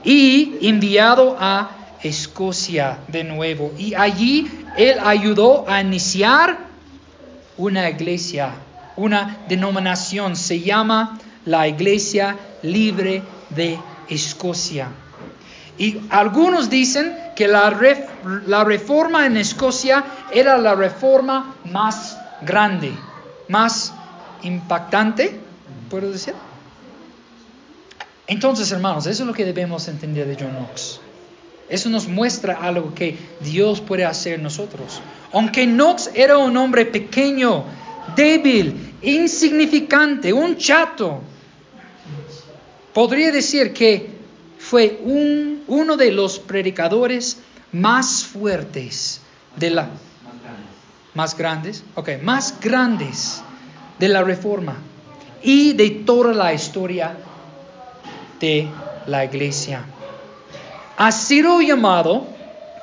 Y 0.05 0.59
enviado 0.69 1.37
a 1.39 1.71
Escocia 2.03 2.99
de 3.09 3.25
nuevo. 3.25 3.73
Y 3.79 3.95
allí 3.95 4.51
él 4.77 4.99
ayudó 5.05 5.69
a 5.69 5.81
iniciar 5.81 6.59
una 7.59 7.89
iglesia, 7.89 8.53
una 8.97 9.39
denominación. 9.49 10.37
Se 10.37 10.61
llama 10.61 11.19
la 11.45 11.69
Iglesia 11.69 12.37
Libre 12.63 13.23
de 13.51 13.79
Escocia. 14.09 14.89
Y 15.77 15.99
algunos 16.11 16.69
dicen 16.69 17.17
que 17.35 17.49
la, 17.49 17.75
la 18.47 18.65
reforma 18.65 19.27
en 19.27 19.37
Escocia 19.37 20.05
era 20.31 20.59
la 20.59 20.75
reforma 20.75 21.55
más 21.71 22.19
grande, 22.43 22.93
más 23.49 23.93
impactante, 24.43 25.41
¿puedo 25.89 26.11
decir? 26.11 26.35
Entonces, 28.31 28.71
hermanos, 28.71 29.07
eso 29.07 29.25
es 29.25 29.27
lo 29.27 29.35
que 29.35 29.45
debemos 29.45 29.89
entender 29.89 30.25
de 30.29 30.37
John 30.39 30.55
Knox. 30.55 31.01
Eso 31.69 31.91
nos 31.91 32.07
muestra 32.07 32.61
algo 32.63 32.95
que 32.95 33.19
Dios 33.41 33.81
puede 33.81 34.05
hacer 34.05 34.39
nosotros. 34.39 35.01
Aunque 35.33 35.67
Knox 35.67 36.13
era 36.15 36.39
un 36.39 36.57
hombre 36.57 36.87
pequeño, 36.87 37.65
débil, 38.15 38.95
insignificante, 39.03 40.33
un 40.33 40.57
chato, 40.57 41.23
podría 42.95 43.33
decir 43.33 43.73
que 43.73 44.11
fue 44.61 45.01
un, 45.03 45.65
uno 45.67 45.97
de 45.97 46.13
los 46.13 46.39
predicadores 46.39 47.39
más 47.73 48.23
fuertes 48.23 49.23
de 49.57 49.71
la... 49.71 49.91
Más 51.15 51.37
grandes. 51.37 51.83
Ok, 51.97 52.11
más 52.23 52.61
grandes 52.61 53.43
de 53.99 54.09
la 54.09 54.23
reforma 54.23 54.77
y 55.43 55.73
de 55.73 55.91
toda 55.91 56.33
la 56.33 56.55
historia 56.55 57.17
de 58.41 58.69
la 59.07 59.25
iglesia. 59.25 59.85
Ha 60.97 61.13
sido 61.13 61.61
llamado 61.61 62.27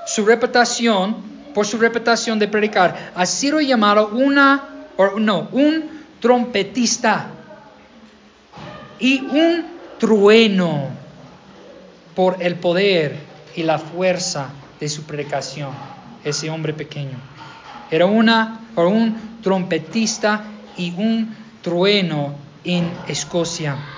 su 0.06 0.26
reputación, 0.26 1.16
por 1.54 1.66
su 1.66 1.78
reputación 1.78 2.40
de 2.40 2.48
predicar, 2.48 3.12
ha 3.16 3.26
sido 3.26 3.60
llamado 3.60 4.10
una, 4.10 4.88
o 4.96 5.20
no, 5.20 5.50
un 5.52 5.90
trompetista 6.20 7.28
y 9.00 9.22
un 9.22 9.66
trueno 10.00 10.90
por 12.16 12.42
el 12.42 12.56
poder 12.56 13.18
y 13.56 13.64
la 13.64 13.80
fuerza 13.80 14.50
de 14.80 14.90
su 14.90 15.04
predicación, 15.04 15.72
ese 16.24 16.50
hombre 16.50 16.74
pequeño. 16.74 17.18
Era 17.92 18.06
una, 18.06 18.62
o 18.76 18.88
un 18.88 19.40
trompetista 19.42 20.44
y 20.78 20.94
un 20.98 21.36
trueno 21.62 22.36
en 22.64 22.92
Escocia. 23.08 23.97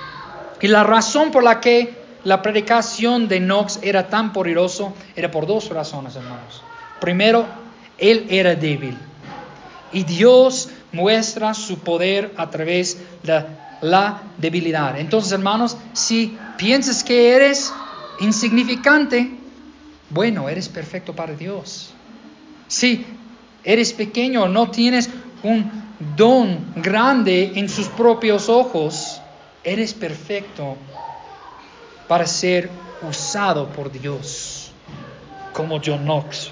Y 0.61 0.67
la 0.67 0.83
razón 0.83 1.31
por 1.31 1.43
la 1.43 1.59
que 1.59 1.93
la 2.23 2.41
predicación 2.41 3.27
de 3.27 3.39
Knox 3.39 3.79
era 3.81 4.07
tan 4.09 4.33
poderoso 4.33 4.93
era 5.15 5.31
por 5.31 5.47
dos 5.47 5.69
razones, 5.69 6.15
hermanos. 6.15 6.61
Primero, 6.99 7.45
él 7.97 8.25
era 8.29 8.55
débil. 8.55 8.97
Y 9.91 10.03
Dios 10.03 10.69
muestra 10.91 11.53
su 11.53 11.79
poder 11.79 12.33
a 12.37 12.49
través 12.49 12.97
de 13.23 13.45
la 13.81 14.21
debilidad. 14.37 14.99
Entonces, 14.99 15.31
hermanos, 15.31 15.77
si 15.93 16.37
piensas 16.57 17.03
que 17.03 17.31
eres 17.31 17.73
insignificante, 18.19 19.31
bueno, 20.09 20.49
eres 20.49 20.67
perfecto 20.67 21.15
para 21.15 21.33
Dios. 21.33 21.91
Si 22.67 23.05
eres 23.63 23.93
pequeño, 23.93 24.47
no 24.47 24.69
tienes 24.69 25.09
un 25.43 25.71
don 26.15 26.73
grande 26.75 27.53
en 27.55 27.69
sus 27.69 27.87
propios 27.87 28.49
ojos, 28.49 29.18
eres 29.69 29.93
perfecto 29.93 30.77
para 32.07 32.25
ser 32.25 32.69
usado 33.07 33.69
por 33.69 33.91
Dios, 33.91 34.71
como 35.53 35.79
John 35.83 36.03
Knox. 36.05 36.49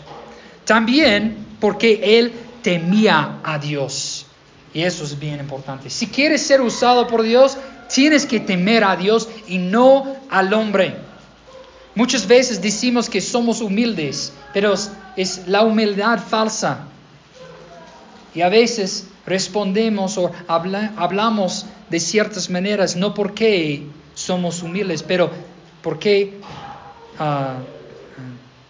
También 0.65 1.45
porque 1.59 2.19
él 2.19 2.31
temía 2.61 3.39
a 3.43 3.57
Dios. 3.57 4.25
Y 4.73 4.83
eso 4.83 5.03
es 5.03 5.17
bien 5.17 5.39
importante. 5.39 5.89
Si 5.89 6.07
quieres 6.07 6.45
ser 6.45 6.61
usado 6.61 7.07
por 7.07 7.23
Dios, 7.23 7.57
tienes 7.91 8.25
que 8.25 8.39
temer 8.39 8.83
a 8.83 8.95
Dios 8.95 9.27
y 9.47 9.57
no 9.57 10.15
al 10.29 10.53
hombre. 10.53 10.95
Muchas 11.95 12.27
veces 12.27 12.61
decimos 12.61 13.09
que 13.09 13.21
somos 13.21 13.61
humildes, 13.61 14.31
pero 14.53 14.75
es 15.15 15.47
la 15.47 15.63
humildad 15.63 16.19
falsa. 16.19 16.85
Y 18.35 18.41
a 18.41 18.49
veces 18.49 19.07
respondemos 19.25 20.17
o 20.19 20.31
hablamos 20.47 21.65
de 21.89 21.99
ciertas 21.99 22.49
maneras, 22.49 22.95
no 22.95 23.13
porque 23.13 23.83
somos 24.13 24.63
humildes, 24.63 25.03
pero 25.03 25.31
porque 25.81 26.39
ah, 27.19 27.59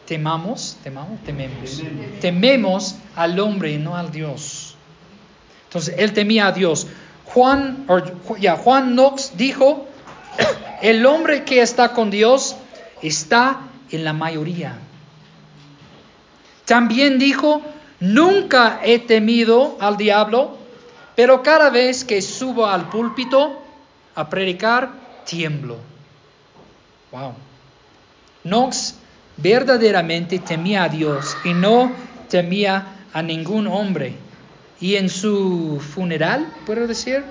temamos, 0.06 0.78
temamos, 0.84 1.20
tememos, 1.24 1.84
tememos 2.22 2.96
al 3.16 3.40
hombre 3.40 3.72
y 3.72 3.78
no 3.78 3.96
al 3.96 4.12
Dios. 4.12 4.76
Entonces, 5.66 5.96
él 5.98 6.14
temía 6.14 6.48
a 6.48 6.52
Dios. 6.52 6.88
Juan, 7.26 7.86
Juan 8.64 8.94
Knox 8.94 9.34
dijo, 9.36 9.88
el 10.82 11.06
hombre 11.06 11.44
que 11.44 11.62
está 11.62 11.94
con 11.94 12.10
Dios 12.10 12.56
está 13.02 13.62
en 13.92 14.04
la 14.04 14.14
mayoría. 14.14 14.78
También 16.66 17.20
dijo, 17.20 17.62
nunca 18.00 18.80
he 18.84 19.00
temido 19.00 19.78
al 19.80 19.98
diablo, 19.98 20.57
pero 21.18 21.42
cada 21.42 21.72
vez 21.72 22.06
que 22.06 22.22
subo 22.22 22.68
al 22.68 22.90
púlpito 22.90 23.60
a 24.14 24.30
predicar, 24.30 24.92
tiemblo. 25.26 25.78
Wow. 27.12 27.34
Knox 28.44 29.00
verdaderamente 29.36 30.38
temía 30.38 30.84
a 30.84 30.90
Dios 30.90 31.36
y 31.44 31.56
no 31.56 31.92
temía 32.30 33.00
a 33.12 33.24
ningún 33.24 33.66
hombre. 33.66 34.14
Y 34.80 34.94
en 34.94 35.10
su 35.10 35.82
funeral, 35.82 36.54
puedo 36.68 36.86
decir, 36.86 37.24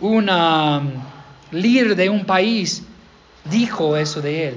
un 0.00 0.28
um, 0.28 0.90
líder 1.52 1.94
de 1.94 2.10
un 2.10 2.24
país 2.24 2.82
dijo 3.44 3.96
eso 3.96 4.22
de 4.22 4.48
él. 4.48 4.56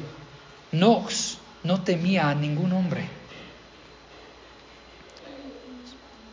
Knox 0.71 1.37
no 1.63 1.81
temía 1.81 2.31
a 2.31 2.33
ningún 2.33 2.73
hombre. 2.73 3.16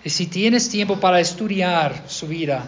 Y 0.05 0.11
si 0.11 0.27
tienes 0.27 0.69
tiempo 0.69 1.01
para 1.01 1.19
estudiar 1.19 2.05
su 2.07 2.29
vida, 2.29 2.67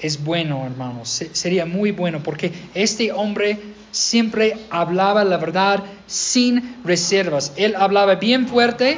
es 0.00 0.22
bueno, 0.22 0.64
hermanos, 0.64 1.24
sería 1.32 1.66
muy 1.66 1.90
bueno, 1.90 2.22
porque 2.22 2.52
este 2.72 3.10
hombre 3.10 3.58
siempre 3.90 4.56
hablaba 4.70 5.24
la 5.24 5.38
verdad 5.38 5.82
sin 6.06 6.76
reservas. 6.84 7.52
Él 7.56 7.74
hablaba 7.76 8.14
bien 8.14 8.46
fuerte, 8.46 8.96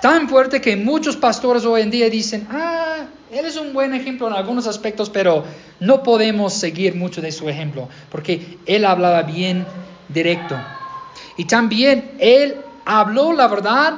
tan 0.00 0.28
fuerte 0.28 0.62
que 0.62 0.74
muchos 0.76 1.16
pastores 1.16 1.66
hoy 1.66 1.82
en 1.82 1.90
día 1.90 2.08
dicen, 2.08 2.48
ah, 2.50 3.06
él 3.30 3.44
es 3.44 3.56
un 3.56 3.74
buen 3.74 3.94
ejemplo 3.94 4.26
en 4.28 4.32
algunos 4.32 4.66
aspectos, 4.66 5.10
pero 5.10 5.44
no 5.80 6.02
podemos 6.02 6.54
seguir 6.54 6.94
mucho 6.94 7.20
de 7.20 7.30
su 7.30 7.46
ejemplo, 7.48 7.90
porque 8.10 8.58
él 8.64 8.86
hablaba 8.86 9.22
bien 9.22 9.66
directo. 10.08 10.56
Y 11.36 11.44
también 11.44 12.12
él 12.18 12.56
habló 12.86 13.34
la 13.34 13.48
verdad 13.48 13.94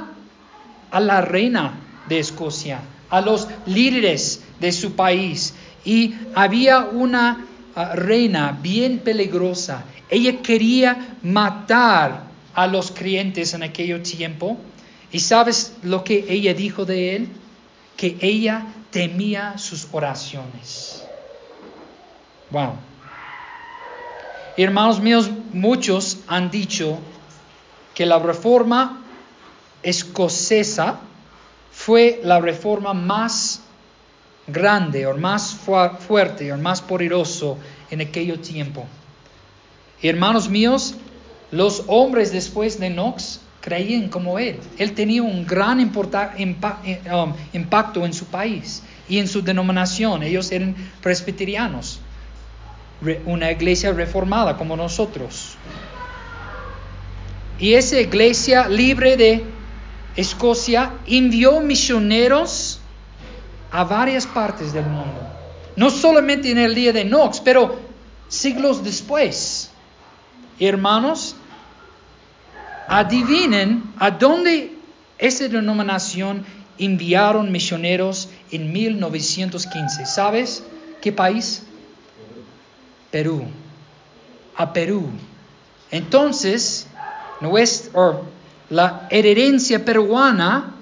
a 0.90 1.00
la 1.00 1.20
reina 1.20 1.78
de 2.08 2.18
Escocia, 2.18 2.80
a 3.10 3.20
los 3.20 3.48
líderes 3.66 4.42
de 4.60 4.72
su 4.72 4.92
país. 4.92 5.54
Y 5.84 6.14
había 6.34 6.80
una 6.80 7.46
ah, 7.74 7.94
reina 7.94 8.58
bien 8.60 8.98
peligrosa. 8.98 9.84
Ella 10.08 10.40
quería 10.42 11.16
matar 11.22 12.24
a 12.54 12.66
los 12.66 12.90
creyentes 12.90 13.54
en 13.54 13.62
aquel 13.62 14.02
tiempo. 14.02 14.58
¿Y 15.10 15.20
sabes 15.20 15.74
lo 15.82 16.04
que 16.04 16.26
ella 16.28 16.54
dijo 16.54 16.84
de 16.84 17.16
él? 17.16 17.28
Que 17.96 18.16
ella 18.20 18.66
temía 18.90 19.58
sus 19.58 19.88
oraciones. 19.92 21.04
Wow. 22.50 22.74
Hermanos 24.56 25.00
míos, 25.00 25.30
muchos 25.52 26.18
han 26.26 26.50
dicho 26.50 26.98
que 27.94 28.04
la 28.04 28.18
reforma 28.18 29.02
escocesa 29.82 31.00
fue 31.72 32.20
la 32.22 32.40
reforma 32.40 32.94
más 32.94 33.62
grande 34.46 35.06
o 35.06 35.16
más 35.16 35.54
fuerte 35.54 36.52
o 36.52 36.58
más 36.58 36.82
poderoso 36.82 37.58
en 37.90 38.02
aquel 38.02 38.38
tiempo. 38.40 38.86
hermanos 40.02 40.48
míos, 40.48 40.94
los 41.50 41.84
hombres 41.86 42.32
después 42.32 42.78
de 42.78 42.90
Knox 42.90 43.40
creían 43.60 44.08
como 44.08 44.38
él. 44.38 44.58
Él 44.78 44.92
tenía 44.92 45.22
un 45.22 45.46
gran 45.46 45.80
eh, 45.80 47.00
um, 47.12 47.32
impacto 47.52 48.04
en 48.04 48.12
su 48.12 48.26
país 48.26 48.82
y 49.08 49.18
en 49.18 49.28
su 49.28 49.42
denominación. 49.42 50.22
Ellos 50.22 50.50
eran 50.50 50.74
presbiterianos, 51.00 52.00
una 53.26 53.50
iglesia 53.50 53.92
reformada 53.92 54.56
como 54.56 54.76
nosotros. 54.76 55.56
Y 57.58 57.74
esa 57.74 58.00
iglesia 58.00 58.68
libre 58.68 59.16
de 59.16 59.44
Escocia 60.16 60.92
envió 61.06 61.60
misioneros 61.60 62.80
a 63.70 63.84
varias 63.84 64.26
partes 64.26 64.72
del 64.72 64.86
mundo. 64.86 65.20
No 65.76 65.90
solamente 65.90 66.50
en 66.50 66.58
el 66.58 66.74
día 66.74 66.92
de 66.92 67.04
Knox, 67.04 67.40
pero 67.40 67.80
siglos 68.28 68.84
después. 68.84 69.70
Hermanos, 70.58 71.34
adivinen 72.88 73.84
a 73.98 74.10
dónde 74.10 74.76
esa 75.18 75.48
denominación 75.48 76.44
enviaron 76.78 77.50
misioneros 77.50 78.28
en 78.50 78.72
1915. 78.72 80.04
¿Sabes 80.04 80.64
qué 81.00 81.12
país? 81.12 81.62
Perú. 83.10 83.46
A 84.56 84.72
Perú. 84.72 85.08
Entonces, 85.90 86.86
la 88.72 89.06
herencia 89.10 89.84
peruana 89.84 90.74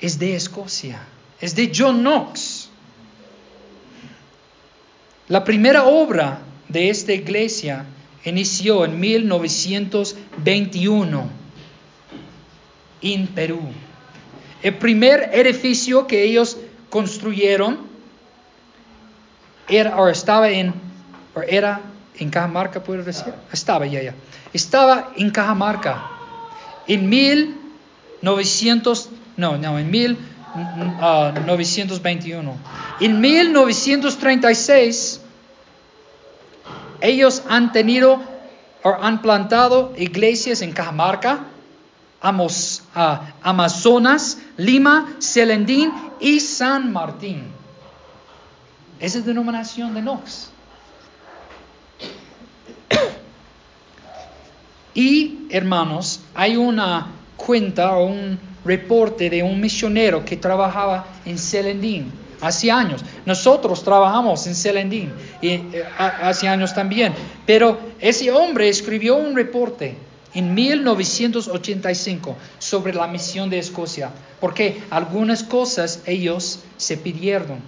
es 0.00 0.18
de 0.18 0.34
Escocia, 0.34 1.02
es 1.38 1.54
de 1.54 1.70
John 1.74 2.00
Knox. 2.00 2.70
La 5.28 5.44
primera 5.44 5.84
obra 5.84 6.40
de 6.68 6.88
esta 6.88 7.12
iglesia 7.12 7.84
inició 8.24 8.86
en 8.86 8.98
1921 8.98 11.28
en 13.02 13.26
Perú. 13.26 13.60
El 14.62 14.76
primer 14.76 15.28
edificio 15.34 16.06
que 16.06 16.24
ellos 16.24 16.56
construyeron 16.88 17.80
era, 19.68 20.00
o 20.00 20.08
estaba 20.08 20.48
en, 20.48 20.72
o 21.34 21.42
era 21.42 21.82
en 22.18 22.30
Cajamarca, 22.30 22.82
puedo 22.82 23.04
decir, 23.04 23.34
estaba 23.52 23.84
ya, 23.86 24.02
ya 24.02 24.14
estaba 24.54 25.12
en 25.14 25.30
Cajamarca. 25.30 26.17
En 26.88 27.08
1900, 27.08 29.10
no, 29.36 29.56
no, 29.58 29.78
en 29.78 29.88
1921. 29.90 32.56
En 33.00 33.20
1936, 33.20 35.20
ellos 37.00 37.42
han 37.48 37.70
tenido 37.72 38.20
o 38.82 38.96
han 39.00 39.22
plantado 39.22 39.94
iglesias 39.96 40.60
en 40.62 40.72
Cajamarca, 40.72 41.44
Amos, 42.20 42.82
Amazonas, 43.42 44.38
Lima, 44.56 45.14
Celendín 45.20 45.92
y 46.20 46.40
San 46.40 46.92
Martín. 46.92 47.44
Esa 48.98 49.18
es 49.18 49.26
la 49.26 49.28
denominación 49.28 49.94
de 49.94 50.00
Knox. 50.00 50.50
Y, 54.94 55.46
hermanos, 55.50 56.20
hay 56.38 56.56
una 56.56 57.08
cuenta 57.36 57.96
o 57.96 58.06
un 58.06 58.38
reporte 58.64 59.28
de 59.28 59.42
un 59.42 59.60
misionero 59.60 60.24
que 60.24 60.36
trabajaba 60.36 61.04
en 61.24 61.36
Celendín 61.36 62.12
hace 62.40 62.70
años. 62.70 63.04
Nosotros 63.26 63.82
trabajamos 63.82 64.46
en 64.46 64.54
Celendín 64.54 65.12
y 65.42 65.48
eh, 65.48 65.84
hace 65.98 66.46
años 66.46 66.72
también. 66.72 67.12
Pero 67.44 67.76
ese 67.98 68.30
hombre 68.30 68.68
escribió 68.68 69.16
un 69.16 69.34
reporte 69.34 69.96
en 70.32 70.54
1985 70.54 72.36
sobre 72.60 72.94
la 72.94 73.08
misión 73.08 73.50
de 73.50 73.58
Escocia, 73.58 74.12
porque 74.40 74.80
algunas 74.90 75.42
cosas 75.42 76.04
ellos 76.06 76.60
se 76.76 76.98
pidieron. 76.98 77.58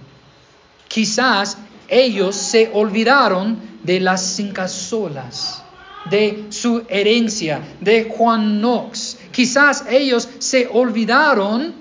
Quizás 0.87 1.57
ellos 1.89 2.37
se 2.37 2.71
olvidaron 2.73 3.59
de 3.83 3.99
las 3.99 4.21
cinco 4.21 4.65
solas, 4.69 5.60
de 6.09 6.47
su 6.49 6.83
herencia, 6.89 7.61
de 7.79 8.05
Juan 8.05 8.59
Knox. 8.59 9.19
Quizás 9.31 9.85
ellos 9.89 10.27
se 10.39 10.67
olvidaron 10.71 11.75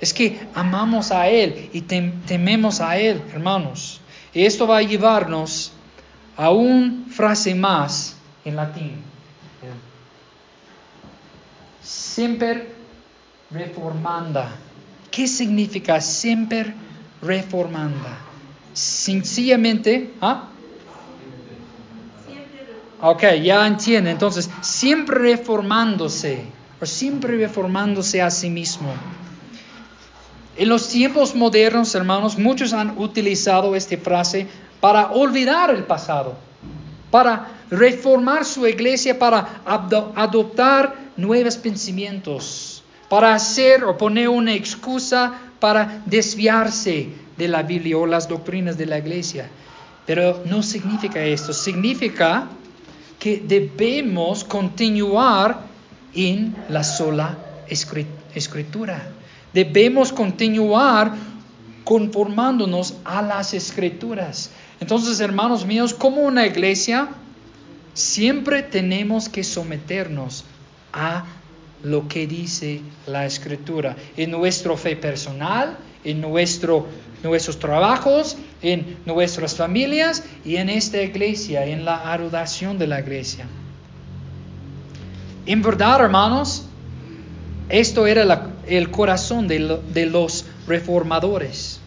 Es 0.00 0.12
que 0.12 0.38
amamos 0.54 1.10
a 1.10 1.28
Él 1.28 1.70
y 1.72 1.80
tememos 1.80 2.80
a 2.80 2.98
Él, 2.98 3.22
hermanos. 3.32 4.00
Y 4.34 4.44
esto 4.44 4.66
va 4.66 4.78
a 4.78 4.82
llevarnos 4.82 5.72
a 6.36 6.50
una 6.50 7.06
frase 7.10 7.54
más 7.54 8.16
en 8.44 8.56
latín. 8.56 8.92
Siempre 11.82 12.75
reformanda. 13.50 14.50
¿Qué 15.10 15.26
significa 15.26 16.00
siempre 16.00 16.74
reformanda? 17.22 18.26
sencillamente, 18.76 20.12
¿ah? 20.20 20.48
Ok, 23.00 23.22
ya 23.42 23.66
entiende. 23.66 24.10
Entonces, 24.10 24.50
siempre 24.60 25.18
reformándose, 25.18 26.44
o 26.80 26.84
siempre 26.86 27.38
reformándose 27.38 28.20
a 28.20 28.30
sí 28.30 28.50
mismo. 28.50 28.92
En 30.56 30.68
los 30.68 30.88
tiempos 30.88 31.34
modernos, 31.34 31.94
hermanos, 31.94 32.38
muchos 32.38 32.72
han 32.72 32.98
utilizado 32.98 33.74
esta 33.74 33.96
frase 33.96 34.46
para 34.80 35.10
olvidar 35.12 35.70
el 35.70 35.84
pasado, 35.84 36.34
para 37.10 37.48
reformar 37.70 38.44
su 38.44 38.66
iglesia, 38.66 39.18
para 39.18 39.62
adoptar 39.64 40.94
nuevos 41.16 41.56
pensamientos, 41.56 42.75
para 43.08 43.34
hacer 43.34 43.84
o 43.84 43.96
poner 43.96 44.28
una 44.28 44.54
excusa 44.54 45.34
para 45.60 46.02
desviarse 46.06 47.08
de 47.36 47.48
la 47.48 47.62
Biblia 47.62 47.98
o 47.98 48.06
las 48.06 48.28
doctrinas 48.28 48.76
de 48.76 48.86
la 48.86 48.98
iglesia. 48.98 49.48
Pero 50.06 50.42
no 50.46 50.62
significa 50.62 51.22
esto, 51.22 51.52
significa 51.52 52.48
que 53.18 53.42
debemos 53.46 54.44
continuar 54.44 55.60
en 56.14 56.56
la 56.68 56.84
sola 56.84 57.36
escritura. 57.68 59.08
Debemos 59.52 60.12
continuar 60.12 61.14
conformándonos 61.84 62.96
a 63.04 63.22
las 63.22 63.54
escrituras. 63.54 64.50
Entonces, 64.80 65.20
hermanos 65.20 65.64
míos, 65.64 65.94
como 65.94 66.22
una 66.22 66.46
iglesia, 66.46 67.08
siempre 67.94 68.62
tenemos 68.62 69.28
que 69.28 69.42
someternos 69.44 70.44
a 70.92 71.24
lo 71.82 72.08
que 72.08 72.26
dice 72.26 72.80
la 73.06 73.26
escritura 73.26 73.96
en 74.16 74.30
nuestra 74.30 74.76
fe 74.76 74.96
personal, 74.96 75.76
en 76.04 76.20
nuestro, 76.20 76.86
nuestros 77.22 77.58
trabajos, 77.58 78.36
en 78.62 78.98
nuestras 79.04 79.54
familias 79.54 80.24
y 80.44 80.56
en 80.56 80.68
esta 80.68 81.02
iglesia, 81.02 81.64
en 81.66 81.84
la 81.84 82.12
adoración 82.12 82.78
de 82.78 82.86
la 82.86 83.00
iglesia. 83.00 83.46
En 85.46 85.62
verdad, 85.62 86.00
hermanos, 86.00 86.64
esto 87.68 88.06
era 88.06 88.50
el 88.66 88.90
corazón 88.90 89.48
de 89.48 90.06
los 90.06 90.44
reformadores. 90.66 91.80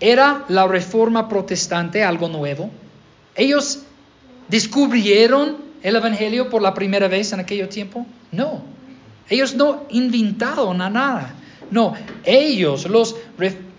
¿Era 0.00 0.44
la 0.48 0.66
reforma 0.66 1.28
protestante 1.28 2.02
algo 2.02 2.28
nuevo? 2.28 2.70
Ellos 3.34 3.80
descubrieron 4.48 5.69
el 5.82 5.96
Evangelio 5.96 6.48
por 6.50 6.62
la 6.62 6.74
primera 6.74 7.08
vez 7.08 7.32
en 7.32 7.40
aquel 7.40 7.68
tiempo? 7.68 8.06
No. 8.32 8.62
Ellos 9.28 9.54
no 9.54 9.84
inventaron 9.90 10.78
nada. 10.78 11.34
No, 11.70 11.94
ellos, 12.24 12.88
los 12.88 13.16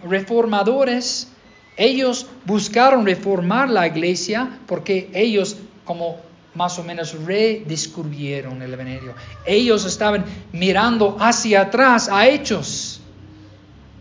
reformadores, 0.04 1.28
ellos 1.76 2.28
buscaron 2.45 3.06
reformar 3.06 3.70
la 3.70 3.86
iglesia 3.88 4.60
porque 4.66 5.10
ellos 5.14 5.58
como 5.84 6.18
más 6.56 6.78
o 6.80 6.84
menos 6.84 7.14
redescubrieron 7.26 8.62
el 8.62 8.74
Evangelio. 8.74 9.14
Ellos 9.45 9.86
estaban 9.86 10.26
mirando 10.52 11.18
hacia 11.20 11.62
atrás 11.62 12.10
a 12.10 12.28
hechos, 12.28 13.02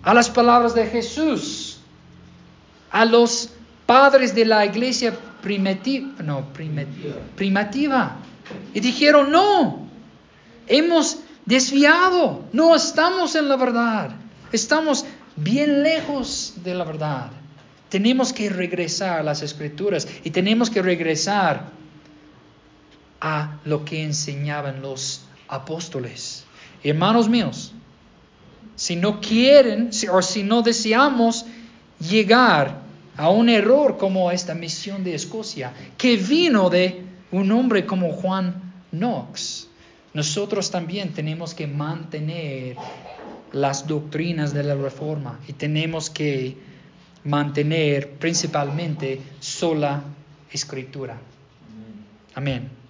a 0.02 0.14
las 0.14 0.30
palabras 0.30 0.74
de 0.74 0.86
Jesús, 0.86 1.78
a 2.90 3.04
los 3.04 3.50
padres 3.90 4.36
de 4.36 4.44
la 4.44 4.64
iglesia 4.64 5.12
primitiva, 5.42 6.22
no, 6.22 6.46
primitiva. 7.34 8.16
Y 8.72 8.78
dijeron, 8.78 9.32
no, 9.32 9.88
hemos 10.68 11.18
desviado, 11.44 12.44
no 12.52 12.76
estamos 12.76 13.34
en 13.34 13.48
la 13.48 13.56
verdad, 13.56 14.10
estamos 14.52 15.04
bien 15.34 15.82
lejos 15.82 16.54
de 16.62 16.74
la 16.74 16.84
verdad. 16.84 17.32
Tenemos 17.88 18.32
que 18.32 18.48
regresar 18.48 19.18
a 19.18 19.22
las 19.24 19.42
escrituras 19.42 20.06
y 20.22 20.30
tenemos 20.30 20.70
que 20.70 20.82
regresar 20.82 21.70
a 23.20 23.58
lo 23.64 23.84
que 23.84 24.04
enseñaban 24.04 24.82
los 24.82 25.22
apóstoles. 25.48 26.44
Hermanos 26.84 27.28
míos, 27.28 27.72
si 28.76 28.94
no 28.94 29.20
quieren 29.20 29.90
o 30.12 30.22
si 30.22 30.44
no 30.44 30.62
deseamos 30.62 31.44
llegar 31.98 32.88
a 33.16 33.30
un 33.30 33.48
error 33.48 33.96
como 33.98 34.30
esta 34.30 34.54
misión 34.54 35.04
de 35.04 35.14
Escocia, 35.14 35.72
que 35.98 36.16
vino 36.16 36.70
de 36.70 37.02
un 37.32 37.52
hombre 37.52 37.86
como 37.86 38.12
Juan 38.12 38.72
Knox. 38.90 39.68
Nosotros 40.14 40.70
también 40.70 41.12
tenemos 41.12 41.54
que 41.54 41.66
mantener 41.66 42.76
las 43.52 43.86
doctrinas 43.86 44.52
de 44.54 44.62
la 44.62 44.74
reforma 44.74 45.38
y 45.46 45.52
tenemos 45.52 46.10
que 46.10 46.56
mantener 47.24 48.10
principalmente 48.12 49.20
sola 49.40 50.02
escritura. 50.50 51.18
Amén. 52.34 52.70